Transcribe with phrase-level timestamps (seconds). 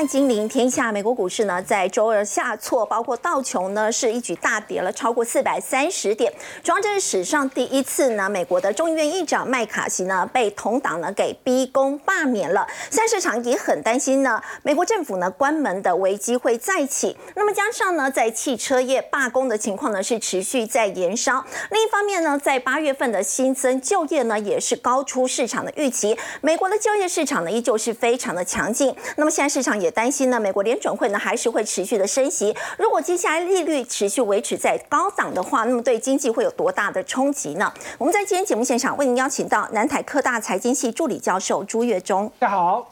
[0.00, 6.32] 汉金临天下，美国股市呢在周二下挫，包括道琼呢是一举大跌了超过四百三十点。
[6.64, 12.66] 主要这是史上第一次呢，美国的众议院议长麦卡锡呢被同党呢给逼宫罢免了。
[12.90, 17.14] 现在市场也很担心呢，美国政府呢关门的危机会再起。
[17.34, 21.44] 那么加上呢，在汽车业罢工的情况呢是持续在延烧。
[21.72, 26.16] 另一方面呢，在八月份的新增就业呢也是高出市场的预期。
[26.40, 28.96] 美国的就业市场呢依旧是非常的强劲。
[29.16, 32.54] 那么现在市场也担心呢，美国联准会呢还是会持续的升息。
[32.78, 37.72] 如果接下来利率持续维持在高档的话，那么对经济会有多大的冲击呢？
[37.98, 42.90] 我们在今天节目现场为您邀请到南台科大财经系助理教授朱月忠，大家好，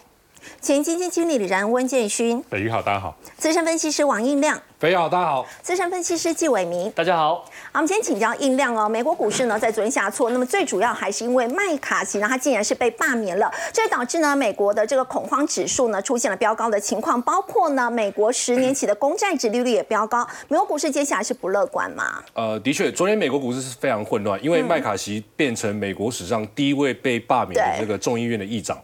[0.60, 6.91] 前基金经理李然温建勋，北宇好，大家好，资深分析师王应亮，肥好，大家好，资深分析师纪伟明。
[6.92, 8.88] 大家好，好，我们先请教应亮哦。
[8.88, 20.27] 美国股市呢在昨天下挫，那么最主要还是因为麦卡锡呢，他竟然是被罢免了，这导致呢美国的这个恐慌指数呢出现了飙高的情况，包括呢美国十年期的公债值利率也飙高。
[20.48, 22.22] 美国股市接下来是不乐观吗？
[22.34, 28.77] 呃，的确，昨天美国股市是非常混乱，因为麦卡锡变成美国史上第一位被罢免的对这个众议院的议长。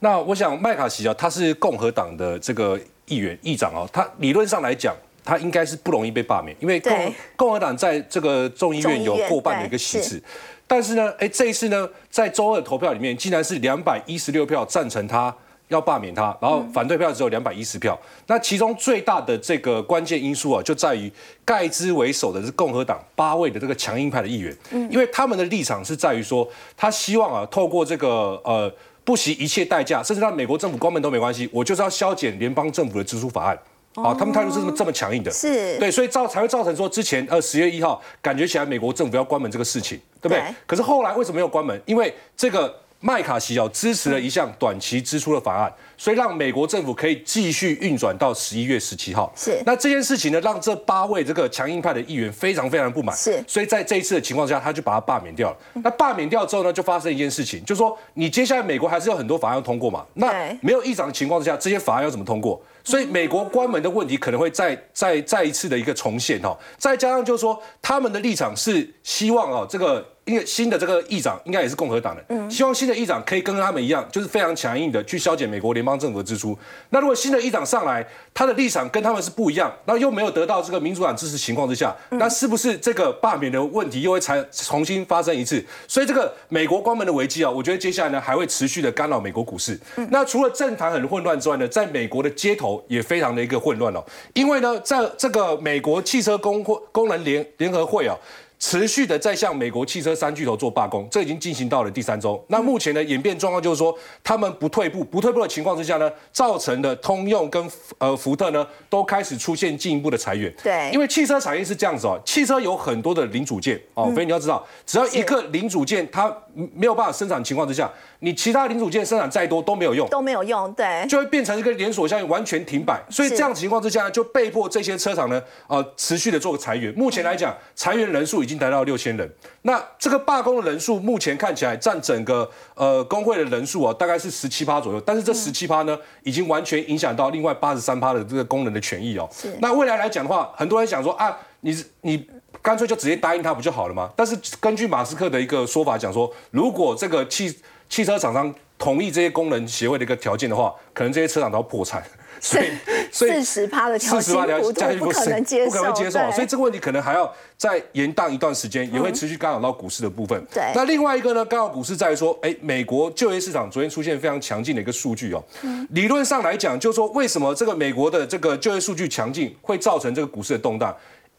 [0.00, 4.94] 那我想麦卡锡啊，他是共和党的这个议员议长哦，他理论上来讲，
[5.24, 10.22] 他应该是不容易被罢免，因为共共和党在这个众议院有过半的一个席次。
[10.66, 15.32] 但是呢，哎，这一次呢，在周二投票里面，竟然是两百一十六票赞成他
[15.68, 17.98] 要罢免他，然后反对票只有两百一十票。
[18.26, 21.10] 那其中最大的这个关键因素啊，就在于
[21.44, 24.56] 盖兹为首的是共和党八位的这个强硬派的议员，
[24.90, 28.72] 因为他们的立场是在于说，他希望啊，透过这个呃
[29.06, 33.56] 不惜一切代价，甚至让美国政府关门都没关系，我就是要削减联邦政府的支出法案。
[33.94, 40.38] 好、他们态度是这么这么强硬的，是对，所以造才会造成说之前呃十月一号感觉起来美国政府要关门这个事情，对不对？
[40.40, 41.80] 对可是后来为什么没有关门？
[41.86, 49.32] 因为这个麦卡锡哦支持了一项短期支出的法案，所以让美国政府可以继续运转到十一月十七号。
[49.36, 53.14] 是那这件事情呢，让这八位这个强硬派的议员非常非常不满。
[53.14, 55.56] 是所以在这一次的情况下，他就把他罢免掉了。
[55.74, 60.04] 那罢免掉之后呢，就发生一件事情，就是说你接下来美国还是有很多法案要通过嘛。
[60.14, 62.60] 那对没有议长的情况之下，这些法案要怎么通过？
[62.82, 70.04] 所以美国关门的问题可能会再再再一次的一个重现哈，再加上就是说他们的立场是希望哦这个。
[70.26, 76.58] 因为新的这个议长应该也是共和党的，希望新的议长可以跟他们一样，就是非常强硬的去削减美国联邦政府的支出。
[76.90, 85.64] 那如果新的议长上来，他的立场跟他们是不一样，那又没有得到这个民主党支持情况之下，那是不是这个罢免的问题又会才重新发生一次？
[85.86, 89.78] 所以这个美国关门的危机啊，我觉得接下来呢还会持续的干扰美国股市。
[90.10, 98.16] 那除了政坛很混乱之外呢，在美国的街头也非常的一个混乱哦，因为呢，在这个美国汽车工会工人联联合会啊。
[98.58, 102.42] 持续的在向美国汽车三巨头做罢工，这已经进行到了第三周。
[102.48, 110.52] 那目前的演变状况就是说，他们不退步，不退步的情况之下呢，造成的通用跟呃福特呢都开始出现进一步的裁员。
[110.62, 116.34] 对因为汽车产业是这样子哦，汽车有很多的零组件哦，所以你要知道，只要一个零组件它
[116.74, 117.90] 没有办法生产的情况之下，
[118.20, 120.08] 你其他零组件生产再多都没有用。
[120.08, 122.98] 都没有用，对，就会变成一个连锁效应，完全停摆。
[123.10, 126.90] 所以这样的情况之下呢，就被迫这些车厂呢，呃，持续的做个裁员。
[126.94, 129.30] 目前来讲，裁员人数已经达到六千人。
[129.62, 135.00] 那这个罢工的人数，目前看起来占整个呃工会的人数啊，大概是十七趴左右。
[135.02, 139.28] 但是这十七趴呢，已经完全影响到另外八十三趴的这个工人的权益哦。
[139.60, 142.26] 那未来来讲的话，很多人想说啊，你你。
[142.66, 144.10] 干脆就直接答应他不就好了吗？
[144.16, 147.56] 但是根据马斯克的一个说法讲说，如果这个汽
[147.88, 152.02] 汽车厂商同意这些工人协会的一个条件的话，可能这些车厂都要破产。
[152.38, 152.66] 所以，
[153.10, 160.44] 所以四十趴的调薪幅度不可能接受，不可能接受，所以这个问题可能还要再延宕一段时间，也会持续干扰到股市的部分。
[160.52, 165.42] 对那另外一个呢，干扰股市在于说，哎，美国就业市场昨天出现非常强劲的一个数据哦。
[165.90, 170.94] 理论上来讲，就是说为什么这个美国的这个就业数据强劲，会造成这个股市的动荡？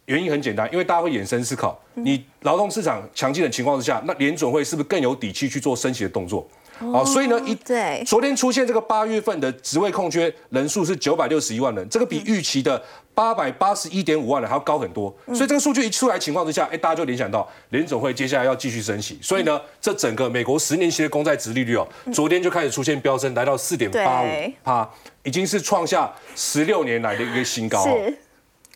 [0.08, 6.48] 原因很简单，因为大家会衍生思考，你劳动市场强劲的情况之下，那联准会是不是更有底气去做升息的动作？
[6.80, 8.02] 哦，所以呢，一对。
[8.06, 12.82] 昨天出现这个八月份的职位空缺人数是九百六十一万人，这个比预期的
[13.14, 15.14] 八百八十一点五万人还要高很多。
[15.34, 24.54] 所以这个数据一出来情况之下，哎，大家就联想到联总会接下来要继续升息，所以呢，这整个美国十年期的公债值利率哦，昨天就开始出现飙升，来到四点八五对。
[24.64, 24.90] 帕，
[25.24, 28.14] 已经是创下十六年来的一个新高哦。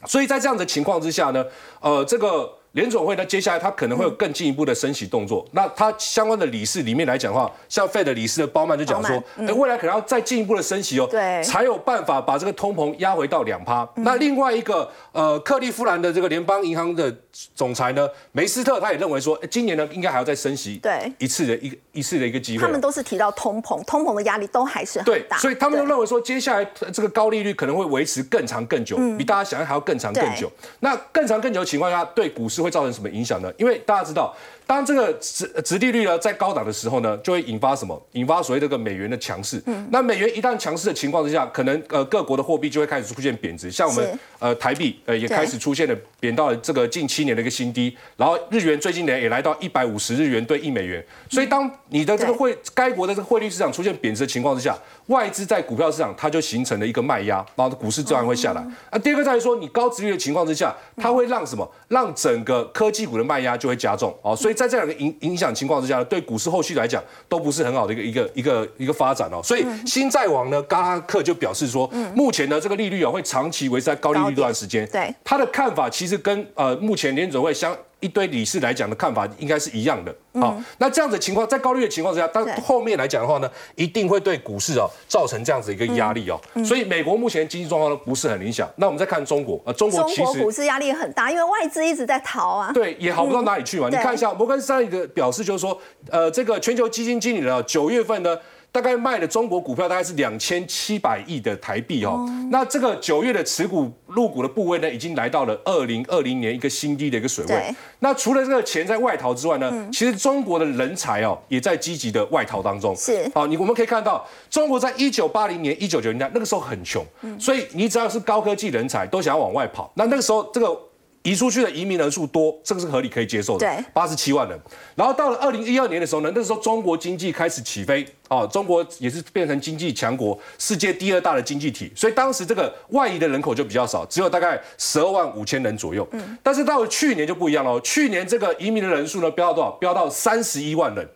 [0.05, 1.45] 所以在这样的情况之下呢，
[1.79, 5.45] 呃，这个联总会呢，接下来它可能会有更进一步的升息动作。
[5.51, 13.87] 那它相关的理事里面来讲的话，像 Fed 的理事的鲍曼就讲说，哎，未来可能要再进一步的升息哦，对，才有办法把这个通膨压回到两趴。
[13.95, 17.13] 那另外一个呃，克利夫兰的这个联邦银行的
[17.53, 21.11] 总裁呢，梅斯特他也认为说，今年呢应该还要再升息对。
[21.17, 22.65] 一次的一一次的一个机会。
[22.65, 30.49] 他们都是提到通膨，通膨的压力都还是很大，所以他们都认为说，接下来这个高利率可能会维持更长更久，比大家想象还要更长更久。
[30.79, 33.51] 那更长更久的情况下，对股市会造成什么影响呢？
[33.57, 34.35] 因为大家知道，
[34.71, 38.01] 当这个值值利率呢在高档的时候呢，就会引发什么？
[38.13, 39.61] 引发所谓这个美元的强势。
[39.65, 39.85] 嗯。
[39.91, 51.05] 那美元一旦强势的情况之下，可能呃各国的货币就会开始出现贬值，像我们呃台币呃也开始出现了贬到了这个近七年的一个新低，然后日元最近呢也来到一百五十日元兑一美元。
[51.29, 54.73] 所以当你的这个汇该国的这个汇率市场出现贬值的情况之下，
[55.07, 58.65] 外资在股票市场它就形成了一个卖压，然后股市自然会下来。
[58.89, 61.69] 啊，第二个在于说，你高值率的情况之下，它会让什么？
[61.89, 64.33] 让整个科技股的卖压就会加重哦。
[64.33, 69.41] 所以在这两个影影响情况之下，对股市后续来讲都不是很好的一个一个一个一个发展哦。
[69.43, 74.87] 所以新债王呢，嘎拉克就表示说，目前呢这个利率啊会长期维持在高利率一段时间。
[74.91, 77.75] 对他的看法其实跟呃目前联准会相。
[78.01, 88.69] 一堆理事来讲的看法应该是一样的，好，那这样子情况在高利率的情况之下，但后面来讲的话呢，一定会对股市哦造成这样子一个压力哦，所以美国目前经济状况呢不是很理想。
[88.75, 93.87] 那我们再看中国，呃，中国其实股市压力很大，因为外资一直在逃啊，对，也好不到哪里去嘛。
[93.87, 98.37] 你看一下摩根士丹利的表示，就是说，呃，这个全球基金经理呢，九月份呢。
[98.71, 107.75] 大概卖的中国股票大概是两千七百亿的台币哦，那这个九月的持股入股的部位呢，已经来到了二零二零年一个新低的一个水位。
[107.99, 112.95] 那除了这个钱在外逃之外呢，其实中国的人才哦也在积极的外逃当中。
[112.95, 117.05] 是，好，你我们可以看到，中国在一九八零年、一九九零年那个时候很穷，
[117.37, 119.91] 所以你只要是高科技人才都想要往外跑。
[119.95, 120.79] 那那个时候这个。
[121.23, 123.59] 移出去的移民人数多，这个是合理可以接受的。
[123.59, 124.59] 对，八十七万人。
[124.95, 131.91] 然后到了二零一二年的时候呢，那时候中国经济开始起飞，哦，中国也是变成经济强国，世界第二大的经济体。
[131.95, 136.07] 所以当时这个外移的人口就比较少，只有大概十二万五千人左右。
[136.11, 136.37] 嗯。
[136.41, 139.71] 但是到了去年就不一样了，去年这个移民的人数呢，飙到多少？
[139.71, 141.07] 飙到三十一万人。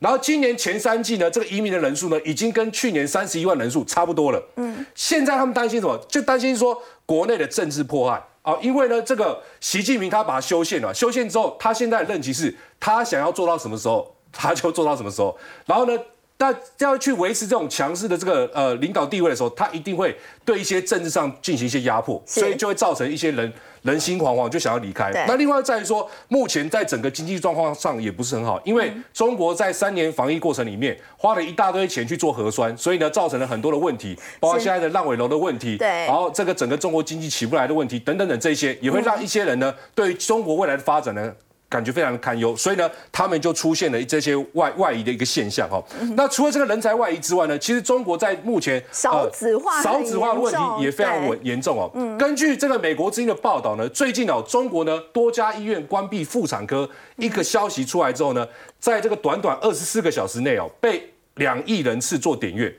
[0.00, 4.42] 然后今年前三季呢，这个移民的人数呢，已经跟去年三十一万人数差不多了。
[4.56, 4.84] 嗯。
[4.96, 5.96] 现在他们担心什么？
[6.08, 8.20] 就担心说国内的政治迫害。
[8.42, 15.36] 啊，因为呢，这个习近平他把他修宪了，修宪之后，他现在的任期是，他想要做到什么时候，他就做到什么时候。
[15.64, 15.96] 然后呢，
[16.36, 23.52] 但要去维持这种强势的这个呃领导地位的时候，他一定会对一些政治上进行一些压迫，所以就会造成一些人。
[23.82, 25.10] 人心惶惶，就想要离开。
[25.26, 41.32] 那另外在于说，目前在整个经济状况上也不是很好，因为中国在三年防疫过程里面花了一大堆钱去做核酸，所以呢造成了很多的问题，包括现在的烂尾楼的问题，对，然后这个整个中国经济起不来的问题等等等这些，也会让一些人呢对中国未来的发展呢。
[41.72, 45.82] 感觉非常的堪忧，所以呢，他们就出现了这些外外移的一个现象哈。
[46.14, 51.90] 那除了这个人才外移之外呢，其实中国在目前少子化少子化的问题也非常严严重哦。
[52.18, 56.86] 根据这个美国之音的报道呢，最近哦，中国呢多家医院关闭妇产科，
[57.16, 58.46] 一个消息出来之后呢，
[58.78, 62.76] 在这个短短二十四个小时内哦，被两亿人次做点阅。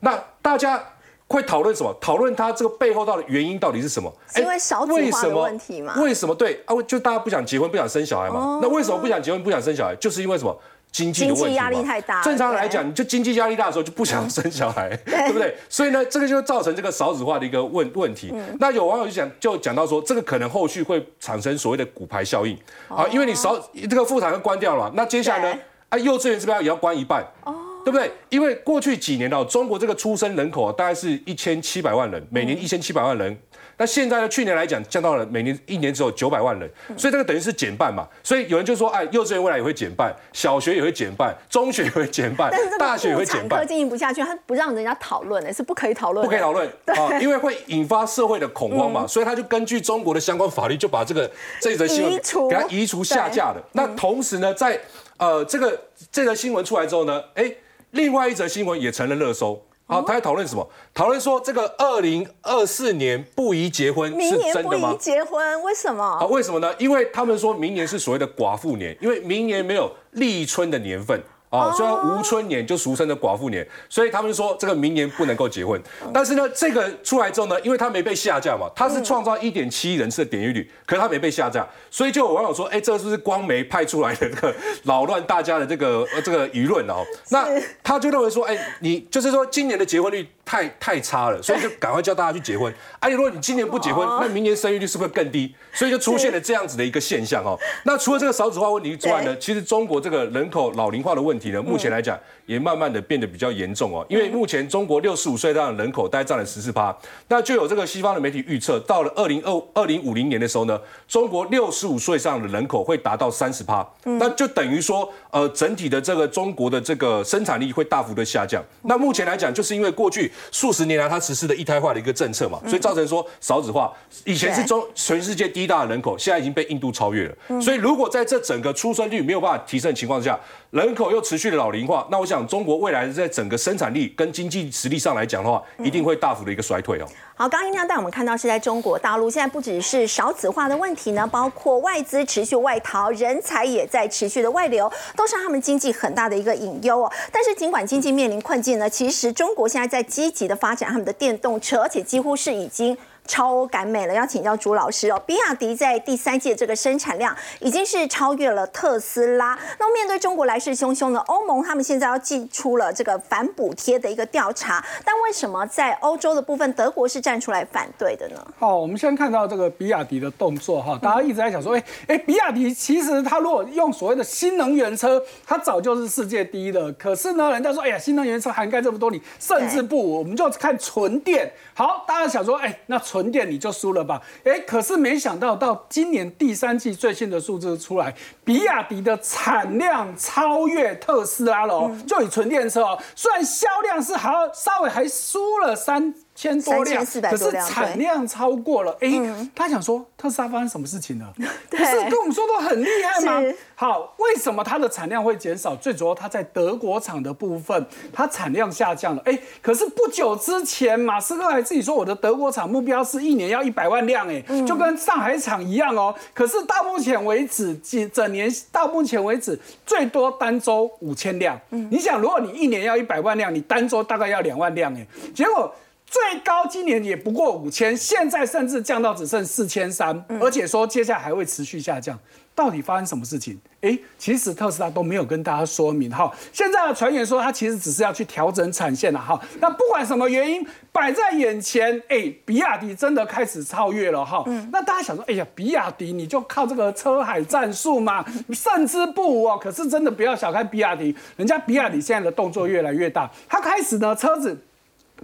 [0.00, 0.82] 那大家。
[1.28, 1.94] 会讨论什么？
[2.00, 4.12] 讨论它这个背后到底原因到底是什么？
[4.36, 5.94] 因为少子化的问题嘛？
[6.00, 6.74] 为什么对啊？
[6.86, 8.58] 就大家不想结婚，不想生小孩嘛？
[8.62, 9.94] 那为什么不想结婚，不想生小孩？
[9.96, 10.58] 就是因为什么？
[10.90, 12.22] 经济的问题压力太大。
[12.22, 15.54] 正常来讲，你就经济压力大的时候就不想生小孩， 对不对？
[15.68, 18.32] 所以呢，这个就造成这个少子化的一个问问题。
[18.58, 22.58] 那有网友就讲，就讲到说，这个可能后续会产生所谓的骨牌效应
[22.88, 23.54] 啊，因为你少
[23.88, 25.60] 这个妇产科关掉了，那接下来呢？
[25.90, 27.22] 啊，幼稚园是不是也要关一半？
[27.44, 27.54] 哦。
[27.88, 28.12] 对不对？
[28.28, 33.34] 因为过去几年哦，中国这个出生人口啊，大概是一千七百万人，每年一千七百万人。
[33.78, 36.68] 那现在呢，去年来讲降到了每年一年只有九百万人，
[36.98, 38.06] 所以这个等于是减半嘛。
[38.22, 43.66] 所以有人就说，哎，幼稚园未来也会减半，小学也会减半，中学也会减半，大学也会减半。
[43.66, 49.06] 经营不下去，他不让人家讨论的是不可以讨论，不可以讨论 啊，因为会引发社会的恐慌嘛。
[49.06, 53.62] 所以他就根据中国的相关法律，就把这个这则新闻给他移除下架的。
[53.72, 54.78] 那同时呢，在
[55.16, 55.80] 呃这个
[56.10, 57.50] 这则新闻出来之后呢，哎。
[57.92, 60.68] 另外一则新闻也成了热搜，好，他在讨论什么？
[60.92, 64.94] 讨论说这个二零二四年不宜结婚是真的吗？
[65.00, 66.04] 结婚为什么？
[66.04, 66.74] 啊，为什么呢？
[66.78, 71.22] 因为他们说明年是所谓的寡妇年，因为明年没有立春的年份。
[71.50, 75.80] 哦，虽然无春年就俗称的寡妇年，所以他们说这个明年不能够结婚。
[76.12, 87.02] 但是呢，这个出来之后呢，因为他没被下架嘛，他是创造一点七亿人次的点击率，可是他没被下架，所以就有网友说，哎，这是不是光媒派出来的这个扰乱大家的这个呃这个舆论哦？
[87.30, 87.46] 那
[87.82, 92.72] 他就认为说，哎，你就是说今年的结婚率太太差了， 所以就赶快叫大家去结婚。
[92.98, 95.54] 而且如果你今年不结婚，那明年生育率是不是更低？
[95.74, 97.58] 所以就出现了这样子的一个现象哦。
[97.84, 104.04] 那除了这个少子化问题之外呢，其实中国这个人口老龄化的问题呢，目前来讲也慢慢的变得比较严重哦。
[104.08, 106.96] 因为目前中国六十五岁以上的人口大概占了十四趴，
[107.28, 118.64] 那就有这个西方的媒体预测，到了二零二二零五零年的时候呢，中国六十五岁以上的人口会达到三十趴，那就等于说，呃，整体的这个中国的这个生产力会大幅的下降。
[118.82, 123.92] 那目前来讲，就是因为过去数十年来它实施的一胎化的一个政策嘛，所以造成说少子化。
[124.24, 127.60] 以前是中全世界第一大的人口，现在已经被印度超越了。
[127.60, 130.38] 所以如果在这整个出生率没有办法提升的情况下，
[130.70, 137.06] 人口又持续的老龄化，那我想中国未来在整个生产力跟经济实力上来讲的话，一定会大幅的一个衰退哦。
[137.34, 147.10] 好，刚刚音亮带我们看到是在中国大陆，现在不只是少子化的问题呢，包括外资持续外逃，人才也在持续的外流，都是他们经济很大的一个隐忧哦。
[147.32, 152.94] 但是尽管经济面临困境呢，其实中国现在在积极的发展他们的电动车，而且几乎是已经。
[153.28, 155.22] 超赶美了，要请教朱老师哦。
[155.26, 159.56] 比亚迪在第三届这个生产量已经是超越了特斯拉。
[159.78, 164.84] 那面对中国来势汹汹的欧盟，他们现在要寄出了这个反补贴的一个调查。
[165.04, 168.44] 但为什么在欧洲的部分，德国是站出来反对的呢？
[168.58, 176.90] 好，我们先看到这个比亚迪的动作哈，大家一直在想说，哎哎，比亚迪其实它如果用所谓的新能源车，它早就是世界第一的。
[176.94, 181.52] 可是呢，人家说，哎呀，新能源车涵盖这么多，你甚至不，我们就看纯电。
[181.74, 184.22] 好，大家想说，哎，那纯纯电你就输了吧？
[184.44, 191.90] 哎，可是没想到到今年第三季最新的数字出来，比亚迪的产量超越特斯拉了哦。
[192.06, 196.14] 就以纯电车哦，虽然销量是好稍微还输了三。
[196.38, 198.96] 千多辆，可是产量超过了。
[199.00, 199.10] 哎，
[199.56, 201.34] 他想说特斯拉发生什么事情了？
[201.68, 203.42] 不是跟我们说都很厉害吗？
[203.74, 205.74] 好，为什么它的产量会减少？
[205.74, 209.22] 最主要它在德国厂的部分，它产量下降了。
[209.24, 216.14] 哎，可是不久之前马斯克还自己说我的德国厂目标是一年要一百万辆，哎，就跟上海厂一样哦。
[216.32, 221.60] 可是到目前为止，整整年到目前为止最多单周五千辆。
[221.70, 225.04] 嗯你想，如果你一年要一百万辆，你单周大概要两万辆，哎，
[225.34, 225.74] 结果。
[226.10, 232.18] 最高今年也不过五千，现在甚至降到只剩四千三，而且说接下来还会持续下降。
[232.54, 233.56] 到底发生什么事情？
[233.82, 236.28] 哎，其实特斯拉都没有跟大家说明哈。
[236.52, 239.40] 现在的传言说，它其实只是要去调整产线了哈。
[239.60, 244.42] 那不管什么原因摆在眼前，哎，比亚迪真的开始超越了哈。
[244.72, 249.56] 那大家想说，哎呀，比亚迪你就靠这个车海战术嘛，胜之不武哦。
[249.62, 254.58] 可是真的不要小看比亚迪，人家比亚迪现在的动作越来越大，它开始呢车子。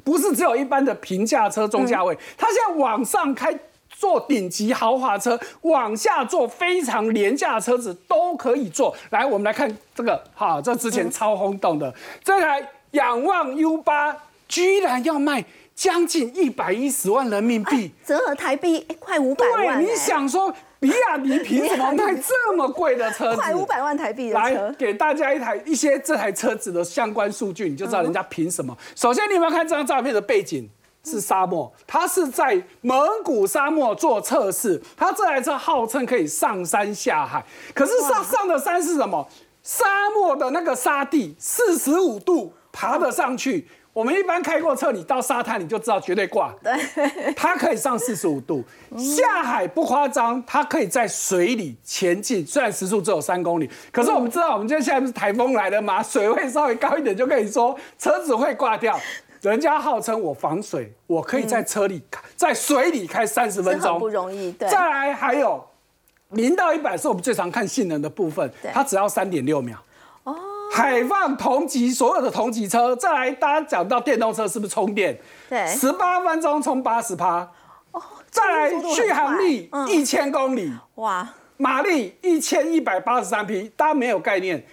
[0.02, 3.56] 不是只有一般的平价车中价位，它现在往上开
[3.88, 8.94] 坐顶级豪华车，往下坐非常廉价车子都可以坐。
[9.10, 14.16] 来，我们来看这个，哈，这之前超轰动的这台仰望 U 八，
[14.48, 15.44] 居然要卖
[15.74, 19.78] 将近一百一十万人民币，折合台币快五百万。
[19.78, 20.54] 对，你想说？
[20.80, 23.36] 比亚迪凭什么卖这么贵的车子？
[23.40, 24.38] 快五百万台币的车。
[24.38, 28.76] 来给大家一台一些这台车子的相关数据，你就知道人家凭什么。
[28.94, 30.68] 首先，你有没有看这张照片的背景
[31.02, 31.72] 是沙漠？
[31.86, 34.78] 它是在蒙古沙漠做测试。
[34.94, 37.42] 它这台车号称可以上山下海，
[37.74, 39.26] 可是上上的山是什么？
[39.62, 43.66] 沙漠的那个沙地，四十五度爬得上去。
[43.94, 46.52] 我们一般开过车，你到沙滩你就知道绝对挂。
[46.60, 48.64] 对，它可以上四十五度，
[48.98, 56.02] 下海不夸张，它可以在水里前进，虽然时速只有三公里，可是我们知道，我们今天现在不是台风来了吗？
[56.02, 58.98] 水位稍微高一点就可以说车子会挂掉。
[59.42, 62.02] 人家号称我防水，我可以在车里
[62.34, 64.50] 在水里开三十分钟，不容易。
[64.52, 65.64] 对，再来还有
[66.30, 69.78] 零到一百是我们最常看性能的部分，它只要三点六秒。
[70.74, 75.16] 海放同级所有的同级车，再来大家讲到电动车是不是充电？
[75.48, 77.48] 对，十八分钟充八十趴。
[77.92, 80.72] 哦，再来续航力一千公里。
[80.96, 84.66] 哇，马力一千一百八十三匹，大家没有概念。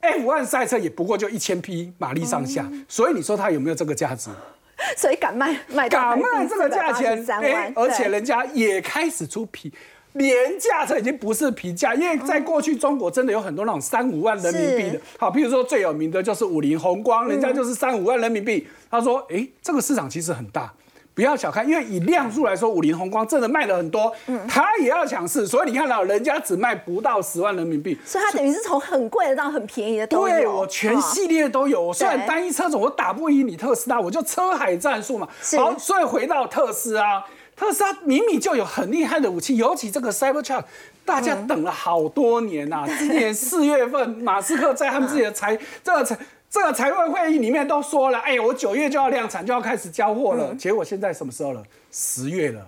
[0.00, 4.30] F1 赛车也不过就一千匹马力上下，所以你说它有没有这个价值？
[4.96, 9.72] 所以敢卖卖敢卖这个价钱，哎，而且人家也开始出皮。
[10.14, 18.66] 廉价车已经不是平价，因为在过去中国真的有很多那种三五万人民币的，好，比如说最有名的就是五菱宏光，人家就是三五万人民币。
[18.90, 20.72] 他说，哎，这个市场其实很大，
[21.14, 24.12] 不要小看，因为以量数来说，五菱宏光真的卖了很多，
[24.48, 30.34] 他也要抢市，所以你看到人家只卖不到十万人民币，所以它等于是从很贵的到很便宜的都有。
[30.34, 35.28] 对我全系列都有，我虽然单一车种我打不赢你特斯拉，我就车海战术嘛。
[35.56, 37.22] 好，所以回到特斯拉。
[37.58, 40.62] 特斯拉明明就有很厉害的武器，尤其这个 Cybertruck，
[41.04, 42.86] 大家等了好多年呐。
[42.98, 46.16] 今年四月份，马斯克在他们自己的财这个财
[46.48, 50.54] 这个财务会议里面都说了，哎，我九月就要量产，就要开始交货了。
[50.54, 51.60] 结果现在什么时候了？
[51.90, 52.64] 十月了，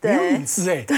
[0.00, 0.82] 没有隐私哎。
[0.82, 0.96] 对，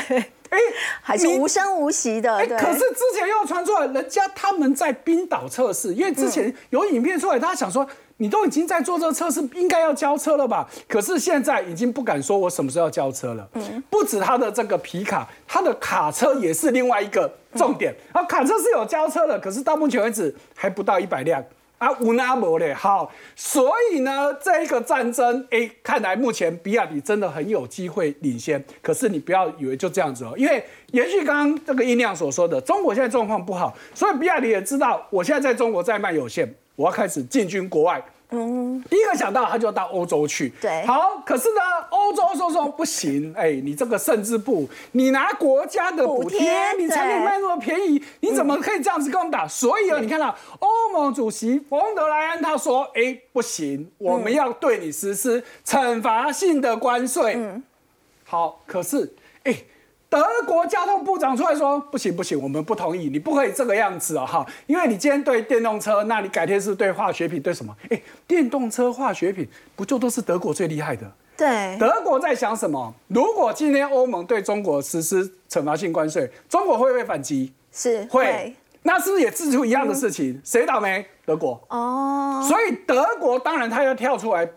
[0.48, 0.58] 哎，
[1.02, 2.34] 还是无声无息的。
[2.34, 7.86] 哎，可是之前又传出来，人家他们在冰岛测试，因为之前有影片出来，大家想说。
[8.18, 10.68] 你都已经在做这个测试，应该要交车了吧？
[10.86, 13.48] 可是现在已经不敢说我什么时候要交车了。
[13.54, 17.94] 嗯，不止他的这个皮卡，他的卡车也是另外一个重点。
[18.12, 21.42] 啊，卡车是有交车的，可是到目前为止还不到一百辆
[21.78, 22.74] 啊，无那么嘞。
[22.74, 28.62] 好，所以呢，这一个战争，哎，看来目前比亚迪真的很有机会领先。
[28.82, 36.52] 可是你不要以为就这样子哦，因为延续刚刚这个音量所说的，中国现在状况不好，所以比亚迪也知道，我现在在中国在卖有限。
[36.78, 49.48] 我要开始进军国外，嗯，第一个想到他就要到欧洲去，对，好，可是呢，欧洲说说不行，哎，你这个甚至不，你拿国家的补贴，你才能卖那么便宜，你怎么可以这样子跟我们打？
[49.48, 57.60] 所以啊，你看到欧盟主席冯德莱恩他说，哎，不行，我们要对你实施惩罚性的关税，嗯，
[58.22, 59.27] 好，可是，哎。
[60.10, 64.46] 德国交通部长出来说：“不行不行，我们不同意，你不可以这个样子哦，哈！
[64.66, 67.76] 因为你今天对电动车，那你改天是对化学品，对什么？
[67.90, 69.46] 哎，电动车化学品
[69.76, 71.12] 不就都是德国最厉害的？
[71.36, 72.94] 对，德国在想什么？
[73.08, 77.52] 如果今天欧盟对中国实施惩罚性关税，中国会不会反击？
[77.70, 78.56] 是会。
[78.84, 80.40] 那是不是也制出一样的事情？
[80.42, 81.04] 谁倒霉？
[81.26, 82.42] 德国哦。
[82.48, 84.48] 所以德国当然他要跳出来，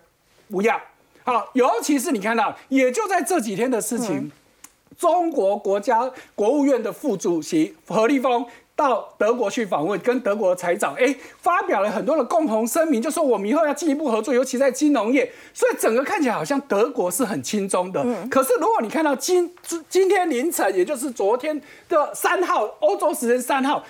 [0.50, 0.80] 不要
[1.26, 1.50] 好。
[1.54, 4.32] 尤其是你看到，也就在这几天的事情。”
[5.02, 15.28] 中国国家国务院的副主席何立峰到德国去访问，跟德国财长哎发表了很多的共同声明，就说我们以后要进一步合作，尤其在金融业。
[15.56, 18.00] 所以整个看起来好像德国是很轻松的。
[18.06, 18.30] 嗯。
[18.30, 19.52] 可是如果你看到今
[19.90, 23.84] 今天凌晨，也就是昨天的三号欧洲时间三号，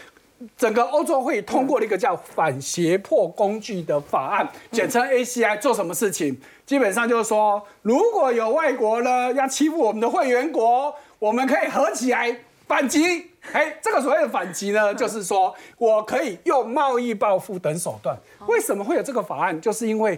[0.58, 6.40] 整个欧洲会通过了一个叫反胁迫工具的法案，简称 ACI，做什么事情？
[6.72, 12.34] 基本上就是说，如果有外国呢要欺负我们的会员国，我们可以合起来
[12.66, 13.30] 反击。
[13.52, 18.18] 哎，这个所谓的反击呢，就是说我可以用贸易报复等手段。
[18.48, 19.60] 为什么会有这个法案？
[19.60, 20.18] 就是因为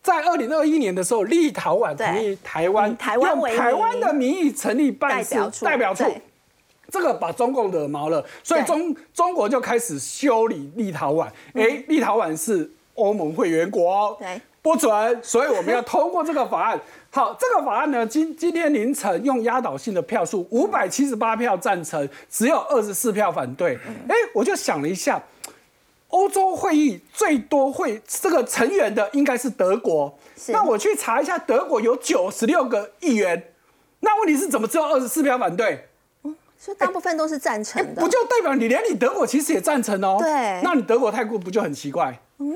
[0.00, 6.04] 在二零二一年的时候，立陶宛同意台湾台湾用台湾的名义成立办事代表处，
[6.88, 11.26] 这个把中共惹毛了，所以中中国就开始修理立陶宛。
[11.54, 14.16] 哎，立陶宛是欧盟会员国。
[14.20, 14.40] 对。
[14.62, 16.80] 不准，所以我们要通过这个法案。
[17.12, 23.76] 好，这个法案呢，今今天凌晨用压倒性的票数，五百七十八票赞成，只有二十四票反对。
[24.08, 25.20] 哎，我就想了一下，
[26.08, 30.16] 欧洲会议最多会这个成员的应该是德国。
[30.48, 33.52] 那我去查一下，德国有九十六个议员，
[34.00, 35.88] 那问题是怎么只有二十四票反对？
[36.56, 40.18] 所以大部分都是赞成的，不就代表你连你德国其实也赞成哦？
[40.20, 42.20] 对，那你德国太过不就很奇怪？
[42.38, 42.54] 嗯。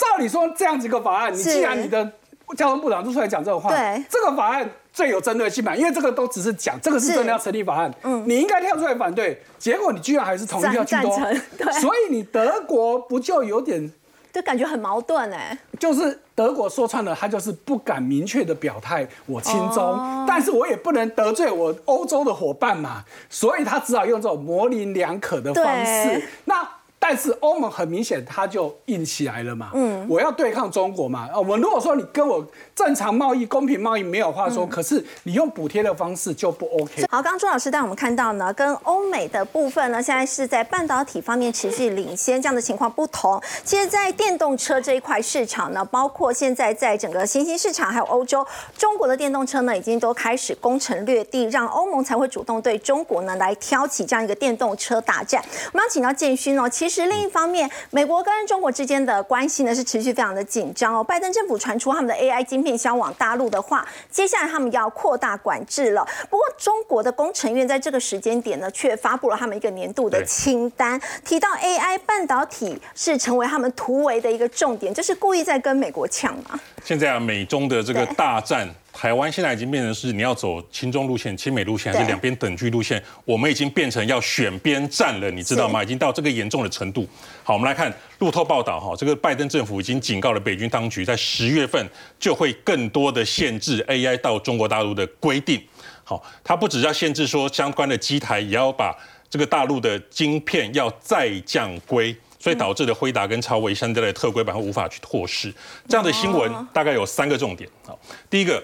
[0.00, 2.10] 照理说，这样子一个法案，你既然你的
[2.56, 11.14] 交通部长都出来讲这种话，对，这个法案最有针对性嘛，因为这个都只是讲，这个是真的要成立法案，嗯，你应该跳出来反对，结果你居然还是同意要居多，
[11.58, 13.92] 对，所以你德国不就有点，
[14.32, 26.66] 就感觉很矛盾哎，就是德国说穿了，他就是不敢明确的表态我亲中，但是我也不能得罪我欧洲的伙伴嘛，所以他只好用这种模棱两可的方式，那。
[27.02, 29.70] 但是欧盟很明显，它就硬起来了嘛。
[29.72, 31.26] 嗯，我要对抗中国嘛。
[31.32, 37.06] 啊，我如果说你跟我正常贸易、公平贸易没有话说，可是你用补贴的方式就不 OK。
[37.10, 43.42] 好，刚刚朱老师带我们看到呢，跟欧美的部分呢，现在是在半导体方面持续领先，这样的情况不同。
[43.64, 55.42] 其实，在电动车这一块市场呢，包括现在在整个新兴市场还有欧洲，中国的电动车呢，已经都开始攻城略地，让欧盟才会主动对中国呢来挑起这样一个电动车大战。
[55.72, 56.89] 我们要请到建勋哦，其实。
[56.90, 61.02] 实另一方面，美国跟中国之间的关系呢是持续非常的紧张哦。
[61.02, 66.06] 拜登政府传出他们的 AI 晶片销往大陆的话，接下来他们要扩大管制了。
[66.28, 76.58] 不过，中国的工程院在这个时间点呢，却发布了他们一个年度的清单，提到 AI 半导体是成为他们突围的一个重点，就是故意在跟美国抢嘛。
[76.84, 78.68] 现在啊，美中的这个大战。
[79.00, 83.02] 台湾现在已经变成是你要走亲中路线、亲美路线，还是两边等距路线？
[83.24, 85.82] 我们已经变成要选边站了，你知道吗？
[85.82, 87.08] 已经到这个严重的程度。
[87.42, 95.62] 好，我们来看路透报道哈，这个拜登政府已经警告了北京当局，在十月份就会更多的限制 AI 到中国大陆的规定。
[96.04, 98.94] 好，它不只要限制说相关的机台，也要把
[99.30, 102.14] 这个大陆的晶片要再降规。
[102.38, 105.52] 所以导致的辉达跟超威相对的特规版会无法去拓市。
[105.88, 107.66] 这样的新闻大概有三个重点。
[107.86, 108.62] 好，第一个。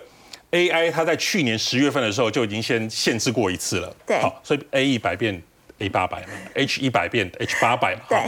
[0.53, 5.43] AI 它在去年十月份的时候就已经先限制过一次了，对，好，所以 A 一百变
[5.79, 8.19] A 八百嘛，H 一百变 H 八百嘛，对。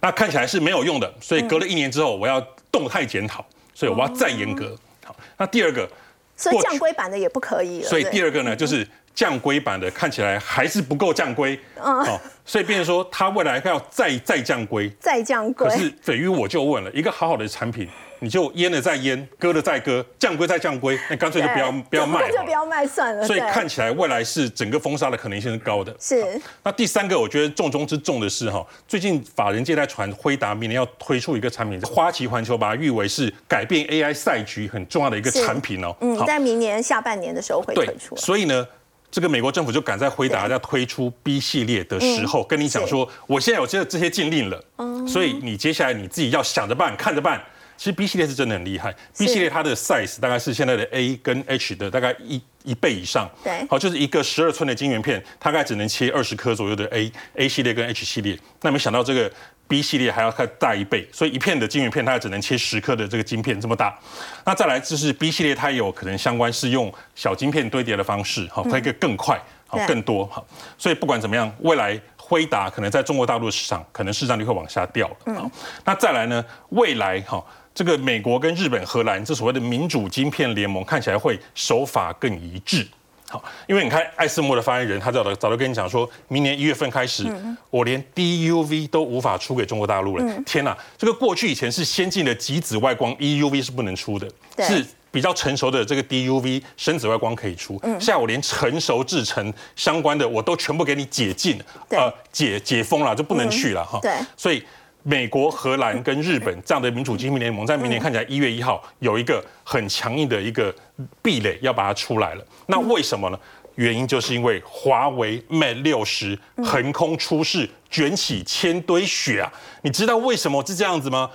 [0.00, 4.76] 那看起来是没有用的，所以隔了一年之后，我要动态检讨，所以我要再严格。
[5.04, 5.88] 好，那第二个，
[6.36, 7.88] 所以降规版的也不可以了。
[7.88, 15.68] 所以第二个呢，就是降规版的看起来还是不够降规，哦，所以变成说它未来要再再降规，再降规。
[15.68, 17.88] 可，是匪于我就问了，一个好好的产品，
[18.20, 22.32] 你就腌了再腌，割了再割，降规再降规，那干脆就不要对不要卖了。
[22.32, 23.26] 就不要卖算了。
[23.26, 25.94] 所以看起来未来是整个封杀的可能性是高的。
[25.98, 35.94] 是那第三个，我觉得重中之重的是哈，最近法人界在传辉达明年要推出一个产品，花旗环球把它誉为是改变 AI 赛局很重要的一个是产品哦。
[36.00, 38.16] 嗯，在明年下半年的时候会推出，。
[38.16, 38.66] 所以呢，
[39.10, 44.64] 这个美国政府就赶在辉达要推出 B 系列的时候，跟你讲说，我现在有这这些禁令了，
[45.06, 47.42] 所以你接下来你自己要想着办，看着办。
[47.76, 53.28] 其实 B 系列是真的很厉害，B 系列它的 size 大概是现在的 A 跟 H 的大概一一倍以上。
[53.42, 58.38] 对好，就是一个十二寸的晶圆片，大概只能切二十颗左右的 A A 系列跟 H 系列。
[58.62, 59.30] 那没想到这个
[59.66, 63.98] B 系列还要再大一倍，所以一片的晶圆片它只能切十颗的这个晶片这么大。
[64.44, 70.46] 那再来就是 B 系列，它有可能相关是用小晶片堆叠的方式，好，它一个更快，好更多，好。
[70.78, 75.34] 所以不管怎么样，未来辉达可能在中国大陆市场，可能市占率会往下掉了。
[75.34, 75.50] 好，
[75.84, 77.44] 那再来呢，未来哈。
[77.74, 82.86] 这个美国跟日本、荷兰这所谓的民主晶片联盟看起来会手法更一致。
[83.28, 87.26] 好，因为你看艾斯莫的发言人，他早早就跟你讲说，明年一月份开始，
[87.70, 90.42] 我连 DUV 都无法出给中国大陆了。
[90.46, 97.80] 天哪，这个过去以前是先进的极紫外光 EUV 是不能出的，是比较成熟的这个 DUV 深紫外光可以出。
[97.82, 101.58] 现在我连成熟制成相关的我都全部给你解禁，
[101.88, 103.98] 呃解解封了，就不能去了哈。
[104.00, 104.62] 对所以。
[105.04, 110.74] 美国、荷兰跟日本 这样的民主晶片联盟，在明年看起来一月一号有一个很强硬的一个
[111.22, 112.44] 壁垒要把它出来了。
[112.66, 113.38] 那为什么呢？
[113.76, 119.52] 原因就是因为华为 Mate 六十横空出世，卷起千堆雪啊！
[119.82, 121.28] 你知道为什么是这样子吗？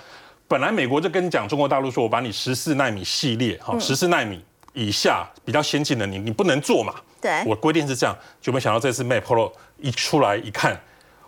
[0.48, 4.42] 本来美国就跟你讲，中国大陆说我把你十四纳米系列，哈，十四纳米
[4.74, 6.96] 以下比较先进的你，你不能做嘛。
[7.22, 10.80] 对我规定是这样，就没想到这次 Mate Pro 一出来一看。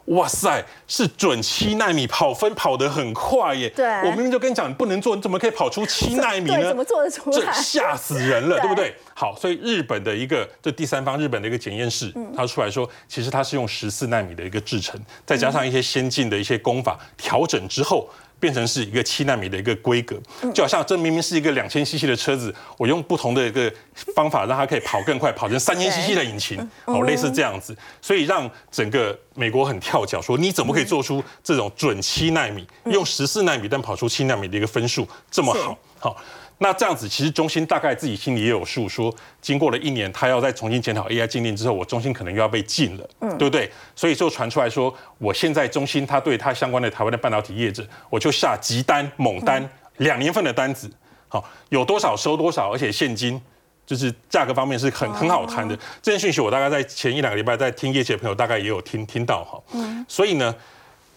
[0.05, 3.69] 哇塞，是准七纳米跑分跑得很快耶！
[3.69, 6.69] 对我明明就跟你讲，你不能做，你怎么可以跑出七纳米对，呢？
[6.69, 7.61] 怎么做得出来这？
[7.61, 8.95] 吓死人了，对对不对？
[9.13, 18.09] 好，所以日本的一个这第三方日本的一个检验室，嗯他出来说，其实它是用十四纳米的一个制程，再加上一些先进的一些工法调整之后。
[18.41, 20.51] 变成是一个七纳米的一个规格，嗯。
[20.53, 23.71] 就好像这明明是一个两千 CC 的车子，我用不同的一个
[24.15, 35.77] 方法让它可以跑更快，跑成三千 CC 的引擎，嗯哦，类似这样子，所以让整个美国很跳脚，说你怎么可以做出这种准七纳米，用十四纳米但跑出七纳米的一个分数这么好？
[35.99, 36.17] 好。
[36.63, 43.37] 那这样子，其实中心大概自己心里也有数，说经过了一年，他要再重新检讨 AI 禁令之后，我中心可能又要被禁了，嗯。
[43.39, 43.69] 对不对？
[43.95, 50.87] 所以就传出来说，我现在中心他对他相关的台湾的半导体业者，我就下急单猛单两年份的单子，
[51.27, 53.41] 好，有多少收多少，而且现金。
[53.83, 59.61] 就是价格方面是很很好谈的，这件讯息我大概在前一两个礼拜在听业界的朋友大概也有听听到哈，
[60.07, 60.55] 所以呢，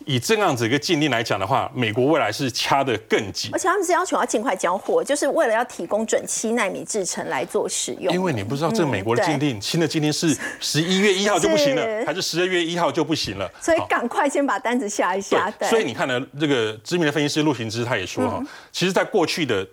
[0.06, 8.12] 以这样子一个禁令来讲的话，美国未来是掐得更紧而，且他们是要求要尽快交货，就是为了要提供准七纳米制程来做使用。
[8.12, 13.50] 因为你不知道这美国的禁令，新的禁令是十一月一号就不行是了，还是十二月一号就不行了？
[13.60, 15.50] 所以好赶快先把单子下一下。
[15.58, 19.66] 对，所以你看呢，这个知名的分析师陆行之他也说哈，其实，在过去的。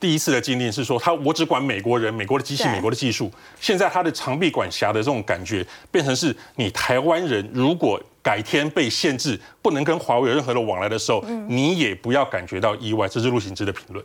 [0.00, 3.30] 第一次的禁令是说，他我只管美国人、美国的机器、美国的技术。
[3.58, 13.06] 现在他的长臂管辖的这种感觉，变成是你台湾人如果改天被限制，不能跟华为有任何的往来的时候，你也不要感觉到意外。
[13.06, 14.02] 这是陆行之的评论。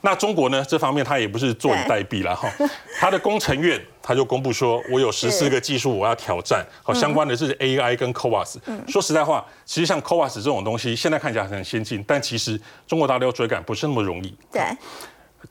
[0.00, 0.64] 那中国呢？
[0.68, 2.48] 这方面他也不是坐以待毙了哈。
[3.00, 8.58] 他的工程院他就公布说，我有十四个技术我要挑战，好相关的是 AI 跟 CoWAS。
[8.86, 14.32] 说实在话，其实像 CoWAS 这种东西，现在看起来很先进，但其实中国大陆要追赶不是那么容易。
[14.52, 14.62] 对，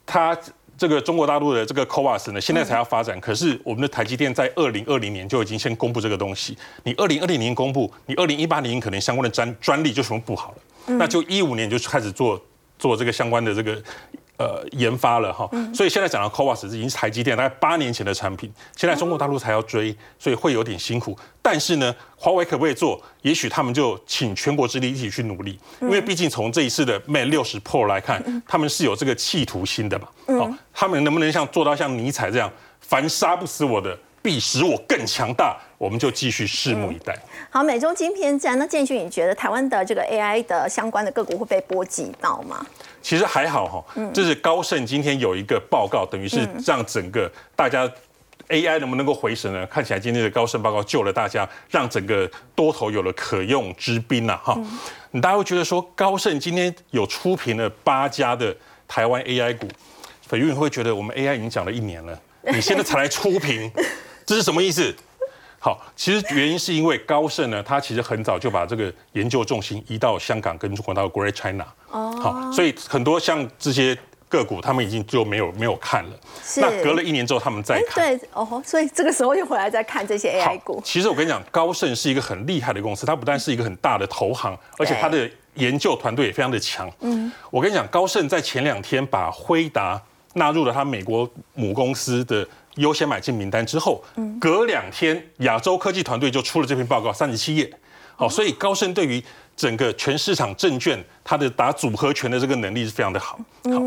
[0.06, 0.38] 它
[0.80, 6.58] 这个中国大陆的这个 CoWAS 呢，现在才要发展，可是我们的台积电在二零二零年就已经先公布这个东西。
[6.86, 10.58] 你二零二零年公布，你二零一八年可能相关的专专利就全部不好了，
[10.98, 12.42] 那就一五年就开始做
[12.80, 13.84] 做这个相关的这个。
[14.40, 21.14] 呃，研发了哈，所以现在讲到 CoWAS 已经是台积电大概八年前的产品，现在中国大陆才要追，所以会有点辛苦。
[21.42, 23.02] 但是呢，华为可不可以做？
[23.22, 30.08] 也许他们就请全国之力一起去努力，因为毕竟从这一次的 Mate 六十 Pro 来看，他们是有这个企图心的嘛。
[30.28, 32.50] 哦，他们能不能像做到像尼采这样，
[32.80, 35.58] 凡杀不死我的，必使我更强大？
[35.80, 37.18] 我们就继续拭目以待。
[37.50, 42.64] 好，美中晶片战，那建勋，你觉得台湾的这个 AI 的相关的个股会被波及到吗？
[43.02, 47.90] 其实还好哈，这是高盛今天有一个报告，等于是让整个大家
[48.50, 49.66] AI 能不能够回神呢？
[49.68, 54.38] 看起来今天的高盛报告救了大家，让整个多头有了可用之兵呐！
[54.44, 54.60] 哈，
[55.12, 58.54] 你大家会觉得说高盛今天有出品了八家的
[58.86, 59.66] 台湾 AI 股，
[60.28, 62.20] 粉玉会觉得我们 AI 已经讲了一年了，
[62.52, 63.72] 你现在才来出品，
[64.28, 64.94] 这是什么意思？
[65.60, 71.66] 好，其实原因是因为高盛呢，他其实很早就把这个研究重心移到香港跟中国大陆 Great China。
[71.92, 73.98] 哦，好，所以很多像这些。
[74.32, 76.12] 个股他们已经就没有没有看了，
[76.58, 80.80] 那隔了一年之后他们再看，对哦，所以这个时候又回来再看这些 AI 股。
[80.86, 86.88] 其实我跟你讲，高盛是一个很厉害的公司，它不但是一个很大的投行，而且它的研究团队也非常的强。
[87.00, 90.00] 嗯，我跟你讲，高盛在前两天把辉达
[90.36, 92.48] 纳入了他美国母公司的
[92.80, 94.04] 优先买进名单之后，
[94.40, 97.72] 隔两天亚洲科技团队就出了这篇报告，三十七页。
[98.16, 99.24] 好，所以高盛对于
[99.56, 103.40] 整个全市场证券，它的打组合拳的这个能力是非常的好。
[103.64, 103.80] 好，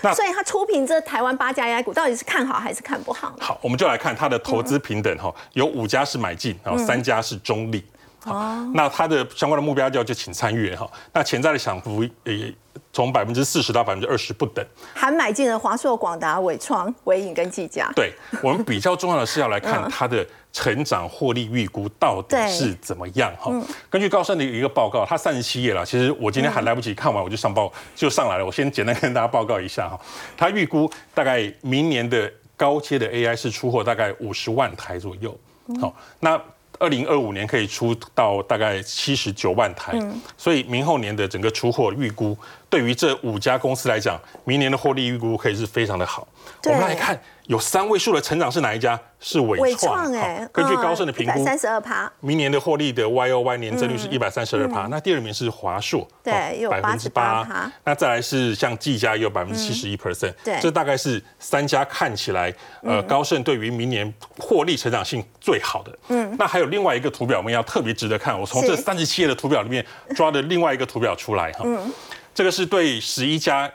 [0.00, 3.34] 那所以它出品这台湾八家 AI 股，到底是看好还是看不好？
[3.40, 7.84] 好，我们就来看它的投资平等哈，有五家是买进，然后三家是中立。
[8.26, 10.90] 哦，那它的相关的目标价就请参阅哈。
[11.12, 12.54] 那潜在的涨幅也
[12.92, 14.64] 从百分之四十到百分之二十不等。
[14.94, 17.90] 还买进了华硕、广达、伟创、伟影跟技嘉。
[17.94, 23.50] 对我们比较重要的是要来看它的成长获利预估到底是怎么样哈。
[23.88, 25.86] 根据高盛的一个报告，它三十七页了。
[25.86, 28.44] 其实我今天还来不及看完，我就上报就上来了。
[28.44, 29.98] 我先简单跟大家报告一下哈。
[30.36, 35.34] 它预估大概明年的高阶的 AI 是出货大概五十万台左右。
[35.80, 36.38] 好，那。
[36.80, 39.96] 二零二五年可以出到大概七十九万台，
[40.36, 42.36] 所以明后年的整个出货预估，
[42.70, 46.26] 对于这五家公司来讲，明年的获利预估可以是非常的好。
[46.64, 47.20] 我们来看。
[47.46, 48.96] 有三位数的成长是哪一家？
[49.18, 50.48] 是伟创哎。
[50.52, 52.08] 根据高盛的评估，三十二趴。
[52.20, 54.82] 明年的获利的 Y O Y 年增率是一百三十二趴。
[54.82, 57.68] 那第二名是华硕，对，有百分之八。
[57.82, 60.32] 那再来是像技嘉，也有百分之七十一 percent。
[60.44, 62.54] 对，这大概是三家看起来，
[62.84, 65.98] 呃，高盛对于明年获利成长性最好的。
[66.06, 66.36] 嗯。
[66.38, 68.38] 那还有另外一个图表，我们要特别值得看。
[68.38, 71.64] 我从这三十七页的图表里面抓的另外一个图表出来哈。
[71.64, 71.92] 嗯。
[72.34, 73.70] 这个是对十一家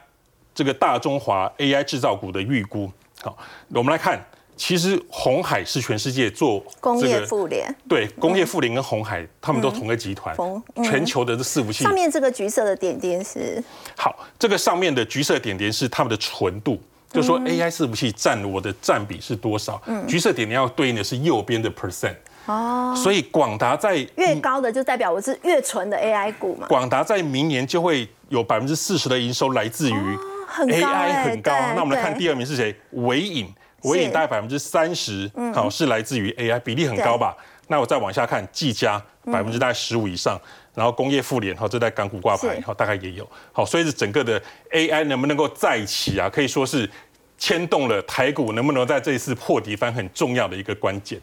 [0.53, 2.91] 这个大中华 AI 制造股的预估。
[3.21, 3.37] 好，
[3.69, 4.23] 我们来看，
[4.55, 10.35] 其实红海是全世界做工业富联，对，工业富联跟红海，他们都同个集团，
[10.83, 11.83] 全球的这四服器。
[11.83, 13.63] 上面这个橘色的点点是，
[13.97, 19.81] 好，这个上面的橘色点点是他们的纯度，就说 AI 伺服器占我的占比是多少？
[19.87, 22.15] 嗯，橘色点点要对应的是右边的 percent。
[22.45, 26.67] 哦，所以广达在越高的就代表我是越纯的 AI 股嘛。
[26.67, 30.17] 广达在明年就会有百分之四十的营收来自于。
[30.57, 32.73] AI 很高，那我们来看第二名是谁？
[32.91, 37.35] 伟影，伟影大概百分之三十，好是来自于 AI，比例很高吧？
[37.67, 40.39] 那我再往下看，技嘉百分之大概十五以上，
[40.73, 46.29] 然后工业富联，好这在港股挂牌，好大概也有，好所以是整个的 AI 能不能够再起啊？
[46.29, 46.89] 可以说是
[47.37, 51.19] 牵动了台股能不能在这一次破底翻很重要的一个关键。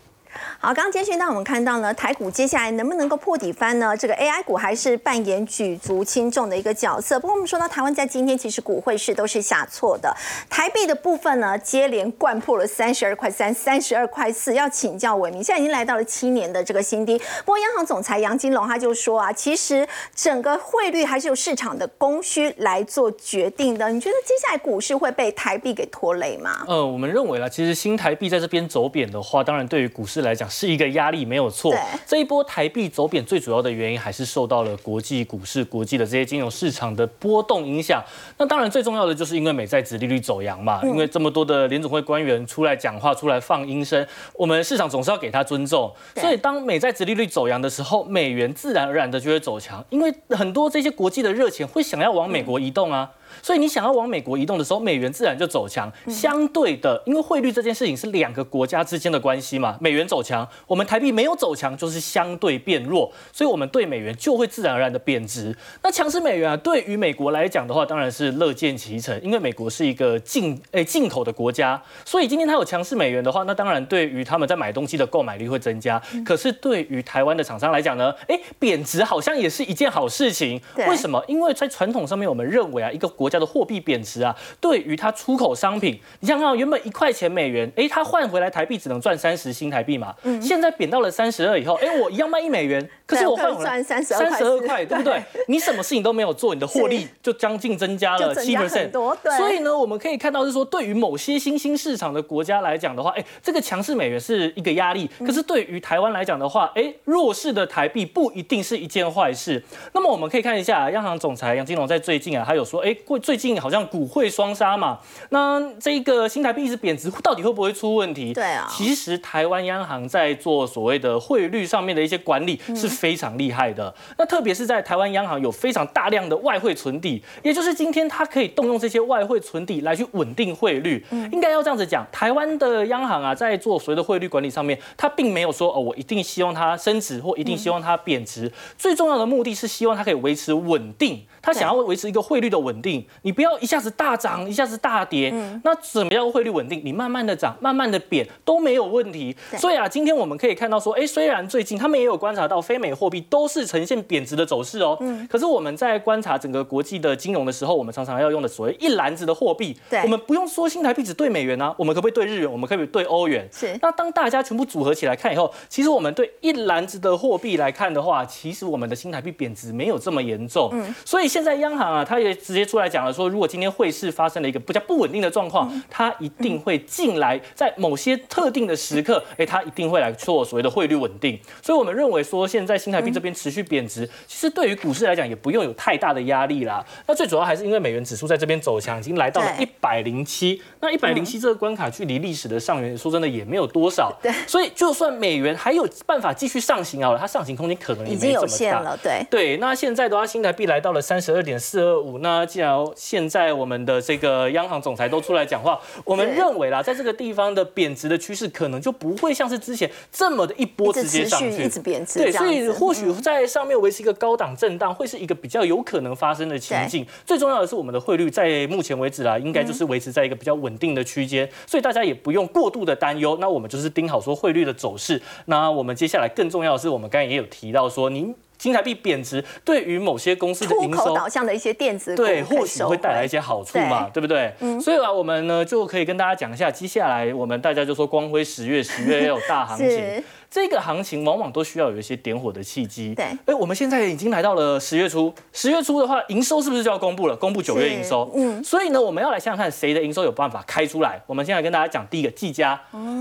[0.58, 3.96] 好，刚刚接续到我们看到呢，台股接下来能不能够破底翻呢？
[3.96, 7.18] 这个 AI 股还是扮演举足轻重的一个角色。
[7.18, 10.14] 不过我们说到台湾在今天其实股汇市都是下挫的，
[10.48, 17.18] 台币的部分呢接连灌破了三十二块三、三十二块四，要请教伟明，现在已经来到了七年的这个新低。
[17.18, 23.90] 不过央行总裁杨金龙他就说啊，其实整个汇率还是由市场的供需来做决定的。
[23.90, 26.64] 你觉得接下来股市会被台币给拖累吗？
[26.68, 31.74] 呃，我们认为啦，其实新台币在这边走贬的话，当然对于股市来讲是一个压力，没有错。
[32.06, 38.02] 这一波台币走贬最主要的原因还是受到了国际股市、国际的这些金融市场的波动影响。
[38.38, 45.92] 那当然最重要的就是因为美债值利率走扬嘛，因为这么多的联总会官员出来讲话、出来放音声，我们市场总是要给他尊重。
[46.16, 53.10] 所以当美债值利率走扬的时候，美元自然而然的就会走强，因为很多这些国际的热钱会想要往美国移动啊。
[53.40, 55.90] 所以你想要往美国移动的时候，美元自然就走强。
[56.08, 65.56] 相对的，因为汇率这件事情是两个国家之间的关系嘛，美元走强，我们台币没有走强，就是相对变弱，所以我们对美元就会自然而然的贬值。
[65.82, 76.00] 那强势美元啊，对于美国来讲的话，当然是乐见其成，因为美国是一个进诶进口的国家，所以今天它有强势美元的话，那当然对于他们在买东西的购买力会增加。
[76.24, 80.60] 可是对于台湾的厂商来讲呢，诶，贬值好像也是一件好事情。
[80.88, 81.22] 为什么？
[81.28, 95.22] 因为在传统上面，我们认为啊，一个国家的货币贬值啊，对于它出口商品，你想想，原本一块钱美元，哎，它换回来台币只能赚三十新台币嘛，嗯，现在贬到了三十二以后，哎，我一样卖一美元，可是我换回来三十二块，对不对？
[95.48, 98.90] 你什么事情都没有做，你的获利就将近增加了七 percent，
[99.36, 109.62] 所以呢，我们可以看到是说，对于某些新兴市场的国家来讲的话，哎，这个强势美元是一个压力，可是对于台湾来讲的话，哎，弱势的台币不一定是一件坏事。
[109.92, 114.98] 那么我们可以看一下，央行总裁杨金龙在最近啊，他有说，哎，会最近好像股汇双杀嘛，
[115.30, 118.32] 那这个新台币一直贬值，到底会不会出问题？
[118.32, 123.92] 对啊，其实台湾央行在做所谓的汇率上面的一些管理是非常厉害的。
[124.16, 131.04] 那特别是在台湾央行有非常大量的外汇存底，也就是今天它可以动用这些外汇存底来去稳定汇率。
[131.32, 138.52] 应该要这样子讲，台湾的央行啊，在做所谓的汇率管理上面，它并没有说哦，我一定希望它升值或一定希望它贬值。
[138.78, 141.20] 最重要的目的是希望它可以维持稳定。
[141.44, 145.34] 它想要维持一个汇率的稳定，你不要一下子大涨，一下子大跌。
[145.64, 146.80] 那怎么样汇率稳定？
[146.84, 149.36] 你慢慢的涨，慢慢的贬都没有问题。
[149.56, 154.98] 所以啊，今天我们可以看到说，哎，虽然最近他们也有观察到非美货币都是呈现贬值的走势哦。
[155.00, 155.26] 嗯。
[155.30, 159.74] 可是我们在观察整个国际的金融的时候，我们常常要用的所谓一篮子的货币。
[159.88, 160.00] 对。
[160.02, 162.52] 我们不用说新台币只对美元啊，我们可不可以对日元？
[162.52, 163.48] 我们可不可以对欧元？
[163.52, 163.78] 是。
[163.80, 170.68] 那当大家全部组合起来看以后，其实我们对一篮子的货币来看的话，其实我们的新台币贬值没有这么严重。
[170.72, 170.94] 嗯。
[171.04, 172.02] 所以现在央行啊。
[172.12, 181.38] 他也直接出来讲了，说如果今天汇市发生了一个比较不稳定的状况，他一定会进来，在某些特定的时刻，哎，他一定会来做所谓的汇率稳定。
[181.62, 186.84] 所以我们认为说，现在新台币这边持续贬值，其实对于股市来讲也不用有太大的压力啦。
[187.06, 190.60] 那最主要还是因为美元指数在这边走强，已经来到了一百零七。
[190.80, 194.12] 那一百零七这个关卡距离历史的上缘，说真的也没有多少。
[194.22, 194.32] 对。
[194.46, 198.98] 所以就算美元还有办法继续上行啊，它上行空间可能已经有限了。
[199.02, 199.24] 对。
[199.30, 199.56] 对。
[199.58, 202.00] 那现在的话，新台币来到了三十二点四二。
[202.00, 212.18] 五那既然现在我们的这个央行总裁都出来讲话，我们认为啦，在这个地方的贬值的趋势可能就不会像是之前这么的一波直接上去，一直贬值。
[212.18, 217.06] 对，所以或许在上面维持一个高档震荡，会是一个比较有可能发生的情境。
[217.24, 223.38] 最重要的是，我们的汇率在目前为止啦，应该就是维持在一个比较稳定的区间，所以大家也不用过度的担忧。
[223.40, 225.20] 那我们就是盯好说汇率的走势。
[225.46, 228.34] 那我们接下来更重要的是，我们刚才也有提到说，您。
[228.58, 234.54] 新台币贬值对于某些公司的营收导向的一些电子对，或许会带来一些好处嘛，对不对？
[234.80, 240.22] 所以啊，我们呢就可以跟大家讲一下，接下来我们大家就说光辉十月，十月要有大行情。
[240.52, 243.14] 这个行情往往都需要有一些点火的契机。
[243.14, 247.34] 对，哎，我们现在已经来到了十月初，十月初的话，营收是不是就要公布了？
[247.34, 248.30] 公布九月营收。
[248.34, 251.18] 嗯，所以呢，我们要来想想看，谁的营收有办法开出来？
[251.26, 252.78] 我们现在跟大家讲第一个技嘉。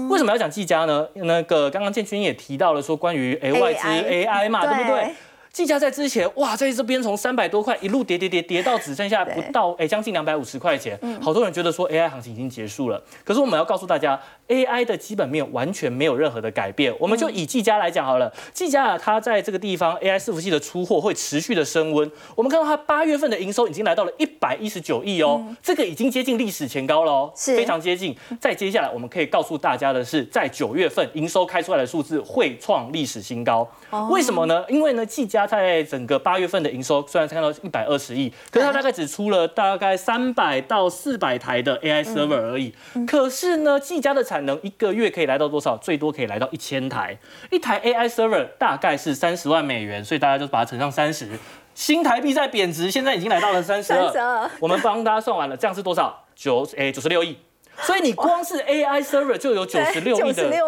[0.10, 1.08] 为什么要讲技嘉呢？
[1.14, 5.14] 那个刚刚建军也提到了说，关于哎外资 AI 嘛，对不对？
[5.52, 13.02] 计价在之前，哇，在这边从三百多块一路跌跌跌跌到只剩下不到哎将近两百五十块钱，好多人觉得说 AI 行情已经结束了。
[13.26, 16.96] 可是我们要告诉大家，AI 的基本面完全没有任何的改变。
[16.98, 22.10] 我们就以技嘉来讲好了，技嘉啊，它在这个地方 AI 伺服器的出货会持续的升温。
[22.34, 28.16] 我们看到它八月份的营收已经来到了一百一十九亿哦，这个已经接近历史前高了哦，非常接近。
[28.40, 33.70] 再接下来我们可以告诉大家的是，在九月份营收开出来的数字会创历史新高。
[34.10, 34.64] 为什么呢？
[34.70, 42.74] 因为呢，技嘉在整个八月份的营收虽然看到一百二十亿，可是它大概只出了大概三百到四百台的 AI server 而已。
[43.08, 45.78] 可是呢，技嘉的产能一个月可以来到多少？
[45.78, 47.18] 最多可以来到一千台。
[47.50, 51.30] 一台 AI server 大概是三十万美元，所以大家就把它乘上三十。
[51.74, 54.50] 新台币在贬值，现在已经来到了三十二。
[54.60, 56.26] 我们帮大家算完了，这样是多少？
[56.36, 57.38] 九诶九十六亿。
[57.78, 60.14] 所以你光是 AI server 就有九十六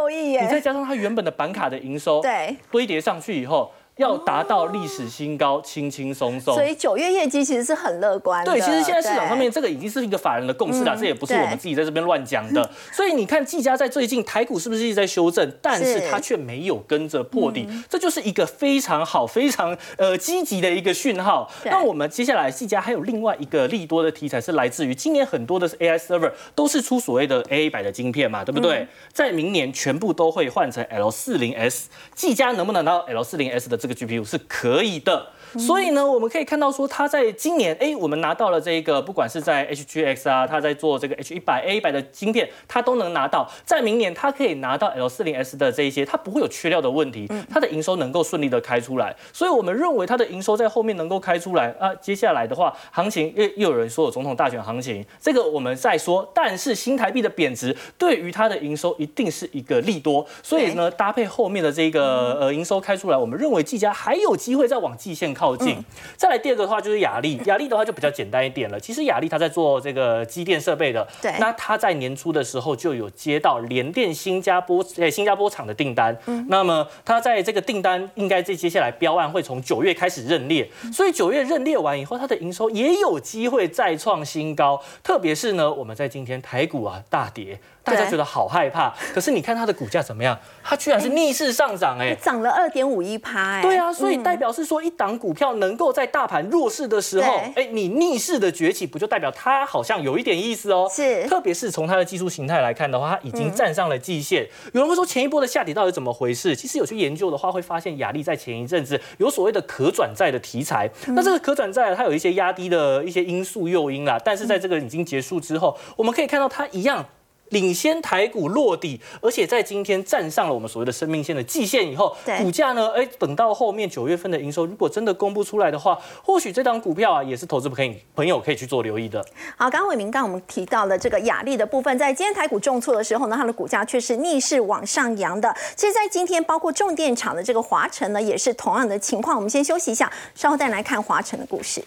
[0.09, 3.71] 亿的，你再加上它原本的板卡的营收，对，堆叠上去以后。
[3.97, 6.56] 要达到历史新高，轻轻松松。
[6.56, 8.43] 所以九月业绩其实是很乐观。
[8.43, 12.67] 对，其实现在市场上面这个已经是一个法人的共识了，这也不是我们自己在这边乱讲的。
[12.91, 15.51] 所以你看，技嘉在最近台股是不是一直在修正？
[15.62, 21.47] 但是它却没有跟着破底，这就是一个非常好、非常呃积极的一个讯号。
[21.65, 28.88] 那我们接下来技嘉还有另外一个利多的题材，是来自于今年很多的 AI server 都是出所谓的 A 百的晶片嘛，对不对？
[29.13, 33.83] 在明年全部都会换成 L 四零 S，技嘉能不能拿到 L 四零 S 的？
[33.84, 35.33] 这个 GPU 是可以的。
[35.57, 43.49] 所以呢，我们可以看到说，它在今年，哎，我们拿到了这个，不管是在 HGX 啊，它在做这个 H 一百 A 一百的晶片，它都能拿到。
[43.65, 49.15] 在明年，它可以拿到 L 四零 S 的这一些，它不会有缺料的问题，它的营收能够顺利的开出来。
[49.31, 51.93] 所以我们认为它的营收在后面能够开出来啊。
[51.95, 56.27] 接下来的话，行情又又有人说有总统大选行情，这个我们再说。
[56.33, 60.25] 但是新台币的贬值对于它的营收一定是一个利多。
[60.41, 65.42] 所以呢，搭配后面的这个呃营收开出来，我们认为技嘉还有机会再往季线靠。
[65.43, 65.84] 靠近，
[66.15, 68.79] 再来第二个的话就是雅力， 雅力的话就比较简单一点了。
[68.79, 84.82] 其实雅力它在做这个机电设备的，对，那它在年初的时候就有接到联电新加坡诶新加坡厂的订单，嗯，那么它在这个订单应该这接下来标案会从九月开始认列，所以九月认列完以后，它的营收也有机会再创新高。
[85.03, 87.60] 特别是呢，我们在今天台股啊大跌。
[87.84, 90.38] 大家觉得好害怕，可是你看它的股价怎么样？
[90.63, 100.90] 它居然是逆势上涨，哎，涨了二点五一趴，哎，对啊，所以代表是说，一档股票能够在大盘弱势的时候，哎，你逆势的崛起，不就代表它好像有一点意思哦？
[100.90, 104.48] 是，特别是从它的技术形态来看的话，它已经站上了季线。
[104.71, 106.56] 有人会说，前一波的下跌到底怎么回事？
[106.56, 110.90] 其实有去研究的话，会发现雅丽在前一阵子有所谓的可转债的题材。
[111.08, 117.06] 那这个可转债它有一些压低的一些因素诱因啦，但是在这个已经结束之后，我们可以看到它一样。
[117.54, 129.23] 领先台股落底，而且在今天站上了我们所谓的生命线的季线以后，股价呢，哎，等到后面九月份的营收如果真的公布出来的话，或许这档股票啊，也是投资可以朋友可以去做留意的。
[129.56, 135.56] 好，刚刚伟明刚我们提到了这个雅丽的部分，在今天台股重挫的时候呢，它的股价却是逆势往上扬的。
[135.75, 139.35] 其实，在今天包括重电厂的这个华晨呢，也是同样的情况。
[139.35, 141.83] 我们先休息一下，稍后再来看华晨的故事。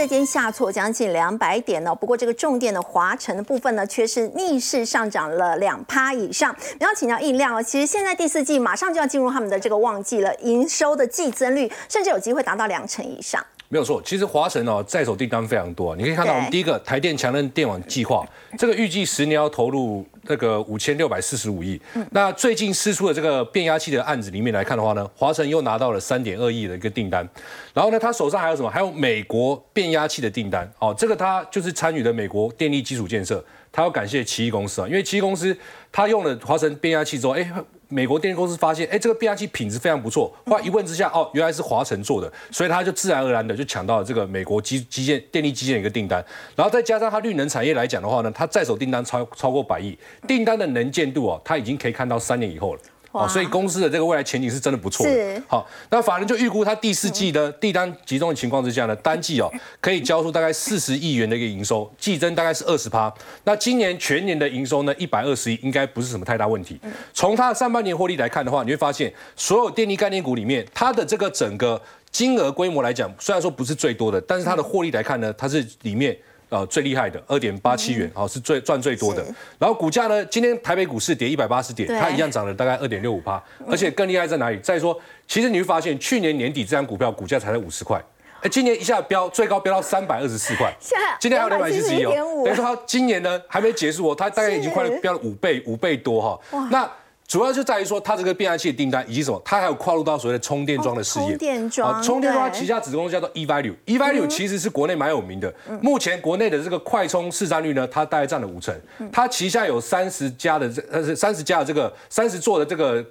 [0.00, 6.56] 台股的今天下挫将近两百点呢，不过这个重电的华晨的部分呢，却是逆势上涨了两趴以上。
[6.78, 13.44] 然后请教印料，其实现在第四季马上就要进入他们的这个旺季了，营收的季增率甚至有机会达到两成以上。
[13.72, 18.26] 没有错，其实华晨哦在手订单非常多，你可以看到我们第一个台电强韧电网计划，
[18.58, 21.80] 这个预计十年要投入那个五千六百四十五亿。
[22.10, 27.26] 那最近释出的这个变压器的案子里面来看的话呢，华晨又拿到了三点二亿的一个订单。
[27.72, 28.68] 然后呢，他手上还有什么？
[28.68, 30.68] 还有美国变压器的订单。
[30.80, 33.40] 哦，这个他就是参与了美国电力基础建设，
[33.70, 35.56] 他要感谢奇异公司啊，因为奇异公司
[35.92, 37.48] 他用了华晨变压器之后，哎。
[37.90, 40.32] 美国电力公司发现，哎，这个变压器品质非常不错。
[40.46, 46.24] 后来一问之下，哦，原来是华晨做的，所以他就自然而然的就抢到了这个美国基基建电力基建一个订单。
[46.54, 52.80] 然后再加上它绿能产业来讲的话呢，它在手订单超超过百亿，订单的能见度啊，它已经可以看到三年以后了。
[53.12, 55.42] 哦，所以公司的这个未来前景是真的不错的。
[55.48, 63.12] 好，那法人就预估它第四季的订单集中的情况之下呢，单季哦可以交出大概四十亿元的一个营收，季增大概是二十趴。
[63.42, 66.80] 那今年全年的营收呢，一百二十亿应该不是什么太大问题。
[67.12, 71.82] 从它的上半年获利来看的话，你会发现所有电力概念股里面，它的这个整个
[72.12, 76.16] 金额规模来讲，虽然说不是最多的，但是它的获利来看呢，它是里面。
[76.50, 79.24] 呃，最厉害的二点八七元，好是最赚最多的。
[79.56, 84.58] 然后股价呢，今天台北股市跌一百八十点，它一样涨了大概二点六五八，而且更厉害在哪里？
[84.58, 88.02] 再说，其实你会发现，去年年底这张股票股价才在五十块，
[88.42, 90.74] 哎，今年一下飙最高飙到三百二十四块，
[91.20, 92.12] 今天还有两百七十一哦。
[92.44, 96.68] 等于说它今年呢还没结束哦，它大概已经快飙了五倍五倍多哈。
[96.70, 96.90] 那
[97.30, 101.28] 主要就在于说，它这个变压器的订单以及什么，它还有跨入到所谓的充电桩的事业。
[101.28, 105.54] 充电桩，充电桩旗下子公司叫做 eValue，eValue 其实是国内蛮有名的。
[105.80, 108.74] 目前国内的这个快充市占率呢，它大概占了五成。
[109.12, 113.04] 它旗下有三十家的这呃三十家的这个三十座的这个。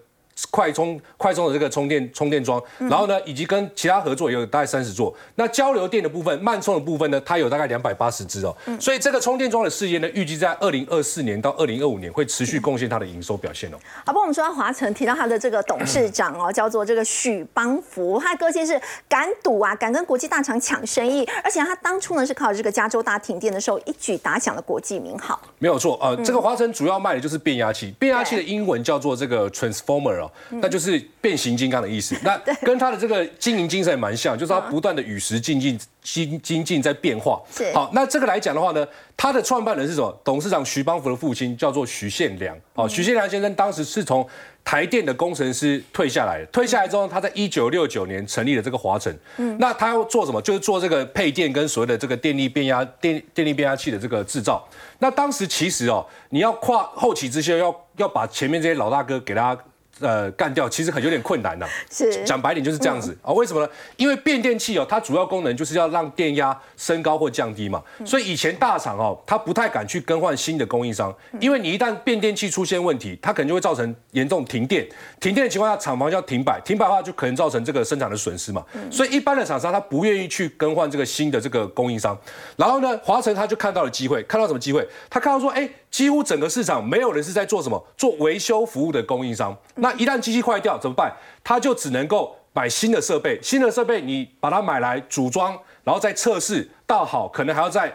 [0.51, 5.13] 快充快充的这个充电充电桩，然后呢，以及跟其他合作也有大概三十座。
[5.35, 8.55] 那交流电的部分，慢充的部分呢，它有大概两百八十支哦。
[8.79, 13.77] 所以这个充电桩的事业呢，预计在二零二四年到二零二五年会持续贡献它的营收表现哦。
[14.05, 25.39] 好，不，我们说到华晨，提到他的这个董事长哦，叫做这个许邦福，他的个性是敢赌啊，敢跟国际大厂抢生意，而且他当初呢是靠这个加州大停电的时候一举打响了国际名号。
[25.59, 30.28] 没有错，呃，这个华晨主要卖的就是变压器，变压器的英文叫做这个 transformer 哦。
[30.49, 37.41] 那就是变形金刚的意思，那 跟他的这个经营精神也蛮像，就是他不断的与时进进、精精进在变化。
[37.73, 38.85] 好，那这个来讲的话呢，
[39.17, 40.21] 他的创办人是什么？
[40.23, 42.55] 董事长徐邦福的父亲叫做徐宪良。
[42.73, 44.25] 哦，徐宪良先生当时是从
[44.63, 49.17] 台电的工程师退下来，退下来之后，他在一九六九年成立了这个华晨。
[49.37, 50.41] 嗯，那他要做什么？
[50.41, 54.67] 就是做这个配电跟所谓的这个电力变压电电力变压器的这个制造。
[54.99, 59.57] 那当时其实哦，你要跨后起之秀，要要把前面这些老大哥给他。
[59.99, 61.67] 呃，干掉其实很有点困难的。
[61.91, 63.31] 是讲白点就是这样子啊？
[63.33, 63.69] 为什么呢？
[63.97, 67.83] 因为变电器哦，它主要功能就是要让电压升高或降低嘛。
[68.05, 74.87] 所以以前大厂哦，它不太敢去更换新的供应商，因为你一旦变电器出现问题，它可能就会造成严重停电。
[75.19, 78.63] 停电的情况下，厂房就要停摆，停摆的话就可能造成这个生产的损失嘛。
[78.91, 82.17] 所以一般的厂商他不愿意去更换这个新的这个供应商。
[82.55, 84.87] 然后呢，华晨他就看到了机会，看到什么机会？
[85.09, 85.69] 他看到说，哎。
[85.89, 89.57] 几乎整个市场没有人是在做什么做维修服务的供应商。
[89.77, 91.11] 那那一旦机器坏掉怎么办？
[91.43, 93.39] 他就只能够买新的设备。
[93.41, 97.91] 新的设备你把它买来组装，然后再测试到好，可能还要再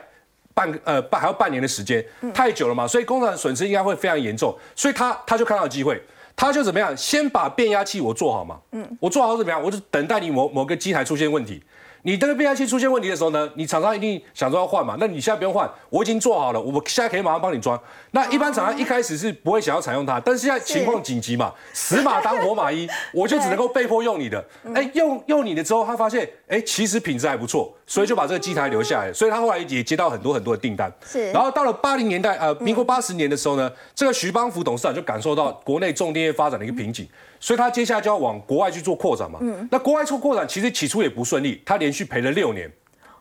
[0.52, 2.86] 半呃半还要半年的时间，太久了嘛。
[2.86, 4.56] 所以工厂损失应该会非常严重。
[4.74, 6.02] 所以他他就看到机会，
[6.34, 6.96] 他就怎么样？
[6.96, 8.58] 先把变压器我做好嘛。
[8.72, 9.62] 嗯，我做好怎么样？
[9.62, 11.62] 我就等待你某某个机台出现问题。
[12.06, 17.80] 你这个变压器出现问题的时候呢，你厂商一定想说要换嘛，那你现在不用换，我已经做好了，我现在可以马上帮你装。
[18.10, 24.44] 那一般厂商一开始是不会想要采用它，但是现在情况紧急嘛，死马当活马医，我就只能够被迫用你的。
[24.74, 29.12] 哎，用用你的之后，他发现哎，其实品质还不错，所以就把这个机台留下来。
[29.12, 30.92] 所以他后来也接到很多很多的订单。
[31.06, 31.30] 是。
[31.32, 37.08] 然后到了八零年代，呃，民国八十年的时候呢，这个徐邦福董事长就感受到国内重电业发展的一个瓶颈。
[37.40, 39.38] 所以他接下来就要往国外去做扩展嘛。
[39.42, 39.68] 嗯。
[39.70, 42.70] 那国外做扩展其实起初也不顺利，他连续赔了六年，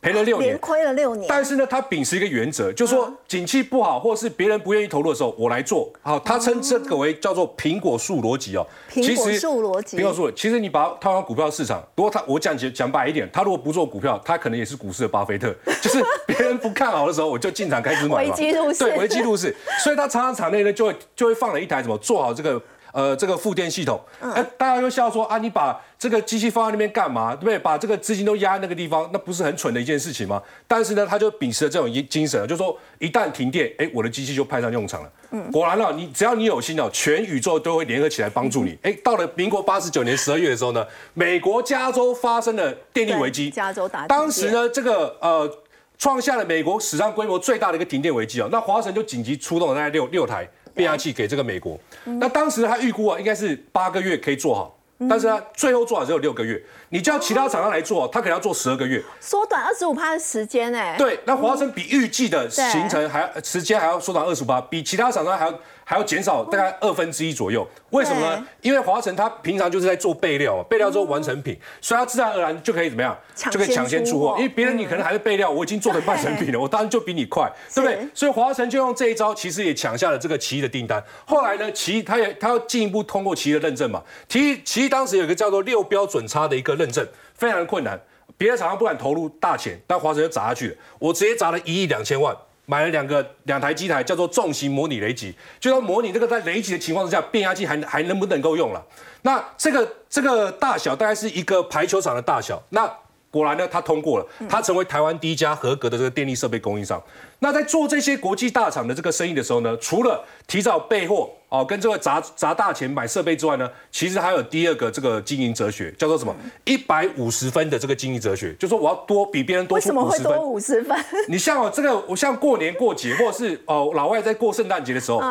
[0.03, 1.25] 赔了六年，连亏了六年。
[1.29, 5.89] 但是呢，他秉持一个原则，就是说景气不好，或者是别人不愿意投入的时候，我来做。
[6.01, 8.67] 好，他称这个为叫做苹果树逻辑哦。
[8.91, 9.97] 苹果树逻辑。
[9.97, 18.17] 苹果树，其实你把它套用股票市场，如果他我讲讲白一点，他如果不做股票，他可能也是股市的巴菲特， 就是别人不看好的时候，我就进场开始买嘛。
[18.17, 18.79] 危机入市。
[18.79, 19.55] 对，危机入市。
[19.83, 22.61] 所以他常常场内呢就会就会放了一台什么做好这个。
[22.93, 27.35] 呃，这个负电系统，哎，大家又笑说啊，你把这个机器放在那边干嘛？
[27.35, 27.57] 对不对？
[27.57, 30.39] 把这个资金都压在那个地方，那不是很蠢的一件事情吗？
[30.67, 35.11] 但是呢，他就秉持了这种精精神，就说一旦停电，哎，我的机器就派上用场了。
[35.31, 38.77] 嗯，果然了，你只要你有心哦，全宇宙都会联合起来帮助你。
[38.83, 40.85] 哎，到了民国八十九年十二月的时候呢，
[41.15, 45.49] 美国加州发生了电力危机，加州打当时呢，这个呃，
[45.97, 48.49] 创下了美国史上规模最大的一个停电危机哦。
[48.51, 50.47] 那华晨就紧急出动了大概六六台。
[50.73, 54.77] 变压器给这个美国，那当时他预估啊，应该是八个月可以做好，
[55.09, 56.61] 但是呢，最后做好只有六个月。
[56.89, 60.95] 你叫其他厂商来做，他可能要做十二个月，缩短二十五趴的时间哎。
[60.97, 65.59] 对，那华晨比预计的行程还时间还要缩短二十五趴，比其他厂商还要。
[65.83, 68.47] 还要减少大概二分之一左右，为什么呢？
[68.61, 73.17] 因为华晨它平常就是在做备料，备料之后完成品，所以它自然而然就可以怎么样，
[73.51, 74.35] 就可以抢先出货。
[74.37, 78.07] 因为别人你可能还在备料，我已经做成半成品了，我当然就比你快，对不对？
[78.13, 81.03] 所以华晨就用这一招，其实也抢下了这个奇异的订单。
[81.25, 84.01] 后来呢，奇异它也它要进一步通过奇异的认证嘛。
[84.29, 87.05] 奇异奇异当时有一个叫做六标准差的一个认证，
[87.35, 87.99] 非常的困难，
[88.37, 92.35] 别的厂商不敢投入大钱，但华晨就砸下去了，我直接砸了一亿两千万。
[92.65, 98.83] 买了两个两台机台，叫做重型模拟雷击，就要模拟这个在雷击的情况之下，变压器还还能不能够用了？
[99.23, 102.61] 那这个这个大小大概是一个排球场的大小。
[102.69, 102.89] 那
[103.33, 107.01] 果然呢，他通过了，他成为台湾第一家合格的这个电力设备供应商。
[107.39, 116.35] 那在做这些国际大厂的这个生意的时候呢，除了提早备货哦，跟这个砸砸大钱买设备之外呢，其实还有第二个这个经营哲学，叫做什么？
[116.65, 120.05] 一百五十分的这个经营哲学，就说我要多比别人多出五十分。
[120.05, 120.95] 为什么会多五十分？
[121.27, 125.21] 你像哦，这个我像过年过节，或者是哦老外在过圣诞节的时候，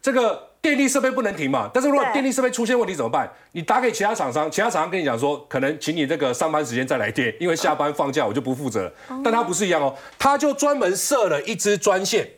[0.00, 0.49] 这个。
[0.62, 1.70] 电力设备不能停嘛？
[1.72, 3.30] 但是如果电力设备出现问题怎么办？
[3.52, 8.92] 你打给其他厂商，其他厂商跟你讲说，可能请你这个上班时间再来电，因为下班放假我就不负责了。
[9.24, 12.28] 但他不是一样哦，他就专门设了一支专线，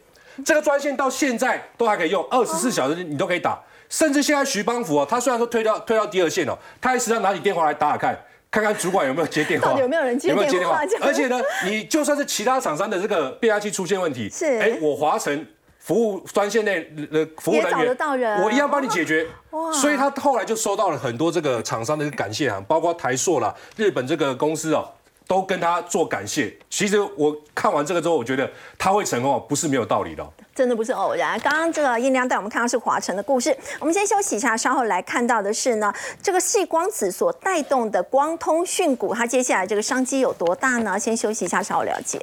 [0.44, 3.60] 这个专线到现在都还可以用，二十四小时你都可以打。
[3.88, 8.16] 甚至现在徐邦福啊，他虽然说推到推到第二线哦，他还是要拿起电话来打打看，
[8.52, 10.80] 看看主管有没有接电话，有没有人接电话？
[11.00, 15.44] 而且呢，你就算是其他厂商的这个变压器出现问题，是哎，我华晨。
[15.84, 19.26] 服务专线内的服务人员，我一样帮你解决。
[19.74, 24.88] 所以他后来就收到了很多这个厂商的感谢函，包括台硕啦、日本这个公司哦，
[25.26, 26.56] 都跟他做感谢。
[26.70, 30.24] 其实我看完这个之后，我觉得他会成功哦，不是没有道理的。
[30.54, 31.38] 真的不是偶然。
[31.40, 40.98] 刚刚这个印亮带我们看到是华晨的故事，我们先休息一下，稍后来看到的是呢，这个细光子所带动的光通讯股，它接下来这个商机有多大呢？
[40.98, 42.20] 先休息一下，稍后了解。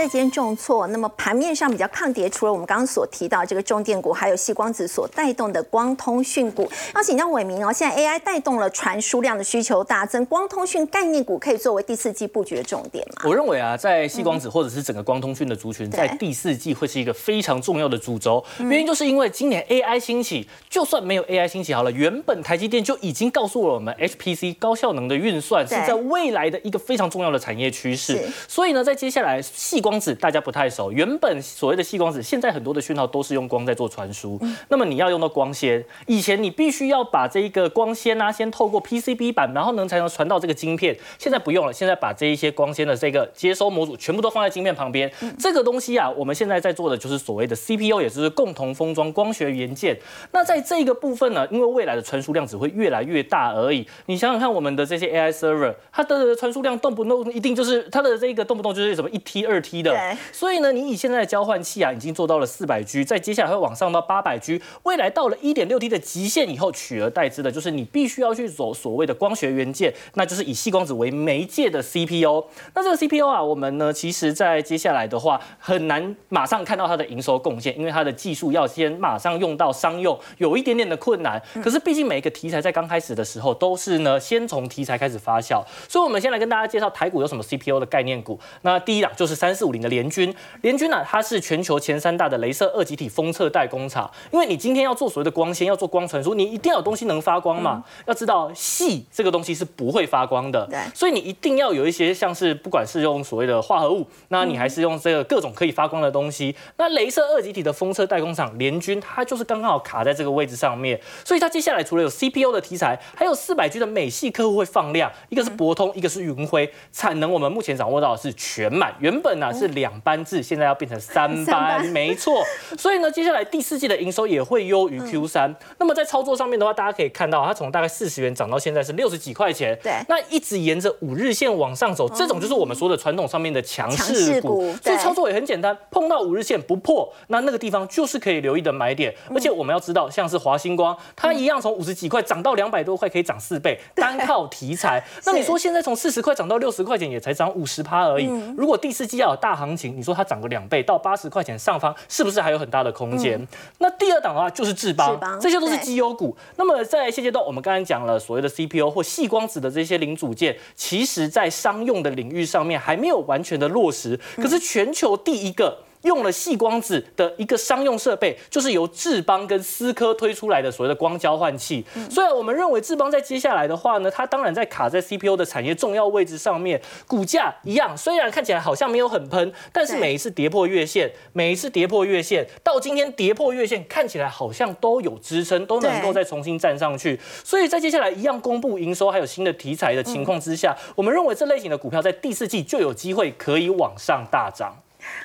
[0.00, 6.66] 在今天重挫，那么盘面上比较抗跌，除了我们刚刚所提到这个重电股，还有细光子所带动的光通讯股。
[6.94, 13.24] 要请教伟明哦，现在 AI 带动了传输量的需求大增，光通讯概念股可以作为第四季布局的重点吗？
[13.26, 18.42] 我认为啊，在细光子或者是整个光通讯的族群，在第四季会是一个非常重要的主轴。
[18.60, 28.26] 原因就是因为今年 AI 兴起，就算没有 AI 兴起好了，原本台积电就已经告诉了我们，HPC 高效能的运算是在未来的一个非常重要的产业趋势。
[28.48, 29.89] 所以呢，在接下来细光。
[29.90, 34.40] 光子大家不太熟，原本所谓的细光子，现在很多的讯号都是用光在做传输。
[34.68, 40.96] 那么你要用到光纤，以前你必须要把这一个光纤啊，先透过 PCB 板，然后能才能传到这个晶片。
[41.18, 45.10] 现在不用了，现在把这一些光纤的这个接收模组全部都放在晶片旁边。
[45.36, 49.98] 这个东西啊，我们现在在做的就是所谓的 CPU，也就是共同封装光学元件。
[50.30, 53.84] 那在这个部分呢，因为未来的传输量只会越来越大而已。
[54.06, 59.79] 你想想看，我们的这些 AI server，它的传输量动不动一定就是它的这个动不动就是什么一 T 二 T。
[59.82, 60.16] 低的。
[60.32, 72.44] 所以呢，你以现在的交换器啊，已经做到了四百 G，在接下来会往上到八百 G，未来到了一点六 T 的极限以后，取而代之的就是你必须要去走所谓的光学元件，那就是以细光子为媒介的 CPU。
[72.74, 81.40] 那这个 CPU 啊，我们呢，其实在接下来的话，很难马上看到它的营收贡献，因为它的技术要先马上用到商用，有一点点的困难。
[81.62, 85.62] 可是毕竟每一个题材在刚开始的时候，都是呢先从题材开始发酵。
[85.88, 88.38] 所以，我们先来跟大家介绍台股有什么 CPU 的概念股。
[88.62, 94.10] 那第一档就是三四五零的联军，联军呢，它是全球前三大的镭射二极体封测代工厂。
[94.30, 97.84] 因为你今天要做所谓的光纤，要做光传输，你一定要有东西能发光嘛。
[98.06, 106.54] 要知道，细这个东西是不会发光的，所以你一定要有一些像是不管是用所谓的化合物，那你还是用这个各种可以发光的东西。
[106.76, 111.00] 那镭射二极体的封测代工厂联军，它就是刚刚好卡在这个位置上面。
[111.24, 116.70] 所以它接下来除了有 CPU 的题材，还有四百 G 的美系客户会放量，一个是博通，一个是云辉。
[116.92, 122.44] 产能我们目前掌握到的是全满，原本呢是两班制，现在要变成三班， 没错。
[122.78, 125.54] 所以呢，接下来第四季的营收也会优于 Q 三。
[125.78, 134.74] 那么在操作上面的话，大家可以看到，它从大概四十元涨到现在是六十几块钱，对，那一直沿着五日线往上走，这种就是我们说的传统上面的强势股。
[134.82, 139.14] 所以操作也很简单，碰到五日线不破，那那个地方就是可以留意的买点。
[139.34, 145.02] 而且我们要知道，像是华星光，它一样从五十几块涨到两百多块，可以涨四倍，单靠题材。
[145.24, 148.28] 那你说现在从四十块涨到六十块钱，也才涨五十趴而已。
[148.56, 153.40] 如果第四季要有大行情，你说它涨个两倍到八十块钱上方，是不是还有很大的空间？
[153.78, 156.36] 那第二档的话就是智邦，这些都是绩优股。
[156.56, 164.18] 那么在现阶段，我们刚才讲了所谓的 CPU 或细光子的这些零组件，其实在商用的领域上面还没有完全的落实。
[164.36, 165.78] 可是全球第一个。
[166.02, 171.84] 用了细光子的一个商用设备，就是由智邦跟思科推出来的所谓的光交换器。
[172.10, 187.18] 所以我们认为智邦在接下来的话呢，它当然在卡在 CPU 的产业重要位置上面，股价一样，虽然看起来好像没有很喷，但是每一次跌破月线，每一次跌破月线，到今天跌破月线，看起来好像都有支撑，都能够再重新站上去。
[187.44, 194.74] 所以在接下来一样公布营收还有新的题材的情况之下，我们认为这类型的股票在第四季就有机会可以往上大涨。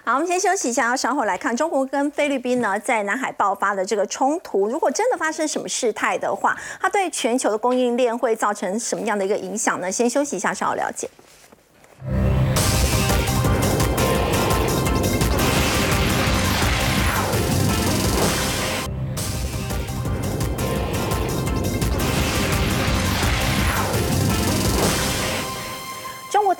[0.03, 4.67] 好，我们先休息一下，稍后来看中国跟菲律宾呢在南海爆发的这个冲突。
[4.67, 9.91] 如果真的发生什么事态的话，它对全球的供应链会造成什么样的一个影响呢？
[9.91, 11.09] 先休息一下，稍后了解。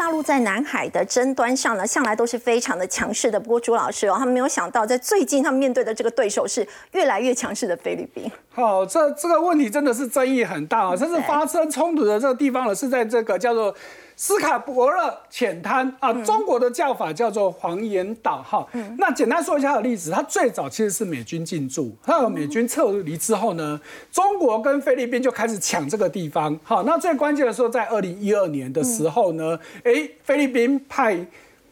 [0.06, 3.40] 大陆在南海的争端上呢，向来都是非常的强势的。
[3.40, 8.32] 不过朱老师哦，他们没有想到，在最近他们面对的这个对手是越来越强势的菲律宾。
[8.52, 10.96] 好，这这个问题真的是争议很大啊！
[10.96, 13.74] 甚至发生冲突的这个地方呢，是在这个叫做。
[14.16, 18.68] 斯卡伯勒浅滩啊，中国的叫法叫做黄岩岛哈。
[18.98, 23.80] 那简单说一下它的例子，它最早其实是美军进驻，还有美军撤离之后呢，
[24.12, 26.58] 中国跟菲律宾就开始抢这个地方。
[26.64, 31.26] 好，那最关键的时候，在二零一二年的时候呢，哎，菲律宾派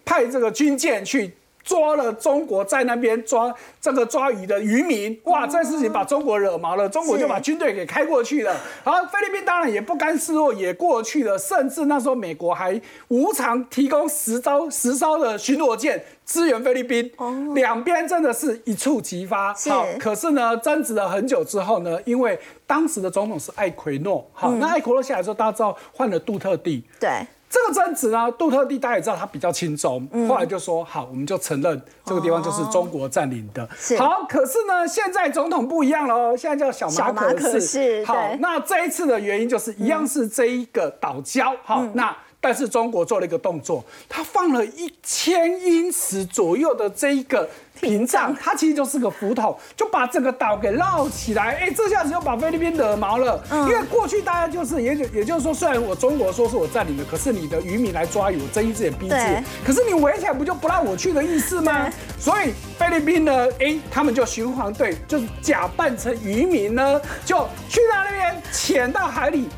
[0.03, 1.33] 派这个军舰去。
[1.64, 8.55] 抓了中国在那边抓这个抓鱼的渔民，哇，这事情把中国惹毛了，中国就把军队给开过去了。
[8.84, 17.09] 然后菲律宾当然也不甘示弱，也过去了，甚至那时候美国还无偿提供十艘十艘的巡逻舰支援菲律宾。
[17.55, 19.53] 两边真的是一触即发。
[19.53, 22.38] 好，可是呢，争执了很久之后呢，因为
[22.68, 26.84] 当时的总统是艾奎诺，好，那艾奎诺下来之后，大家知道换了杜特地。
[26.99, 27.09] 对。
[27.53, 33.63] 这个争执呢，杜特地大家也知道他比较轻松，后来就说好，我们就承认这个地方就是中国占领的。
[33.99, 38.03] 好，可是呢，现在总统不一样了哦，现在叫小马可是。
[38.05, 41.55] 好，那这一次的原因就是一样是这一个岛礁。
[41.63, 47.47] 好，那但是中国做了一个动作，他放了一千英尺左右的这一个。
[47.80, 51.55] 屏障，它其实就是个浮筒，就把整个岛给绕起来。
[51.55, 53.43] 哎，这下子又把菲律宾惹毛了。
[53.51, 59.43] 因为过去大家就是，也就也就是说，虽然我中国说是我占领的，可是你的渔民来抓鱼，我睁一只眼闭一只眼。
[59.65, 61.89] 可是你围起来不就不让我去的意思吗？
[62.19, 69.49] 所以菲律宾呢，哎，他们就巡防队就是假扮成渔民呢，就去到那边潜到海里。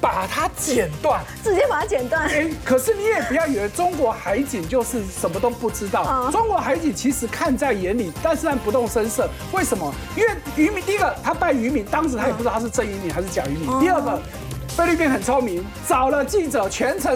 [0.00, 2.28] 把它剪断，直接把它剪断。
[2.28, 6.30] 哎，可是你也不要以为中国海警就是什么都不知道。
[6.30, 9.28] 中国海警其实看在眼里，但是不动声色。
[9.52, 9.92] 为什么？
[10.16, 13.80] 因为渔民，第一个他拜渔民，当时他也不知道他是真渔民还是假渔民。
[13.80, 14.20] 第二个，
[14.68, 17.14] 菲律宾很聪明，找了记者全程。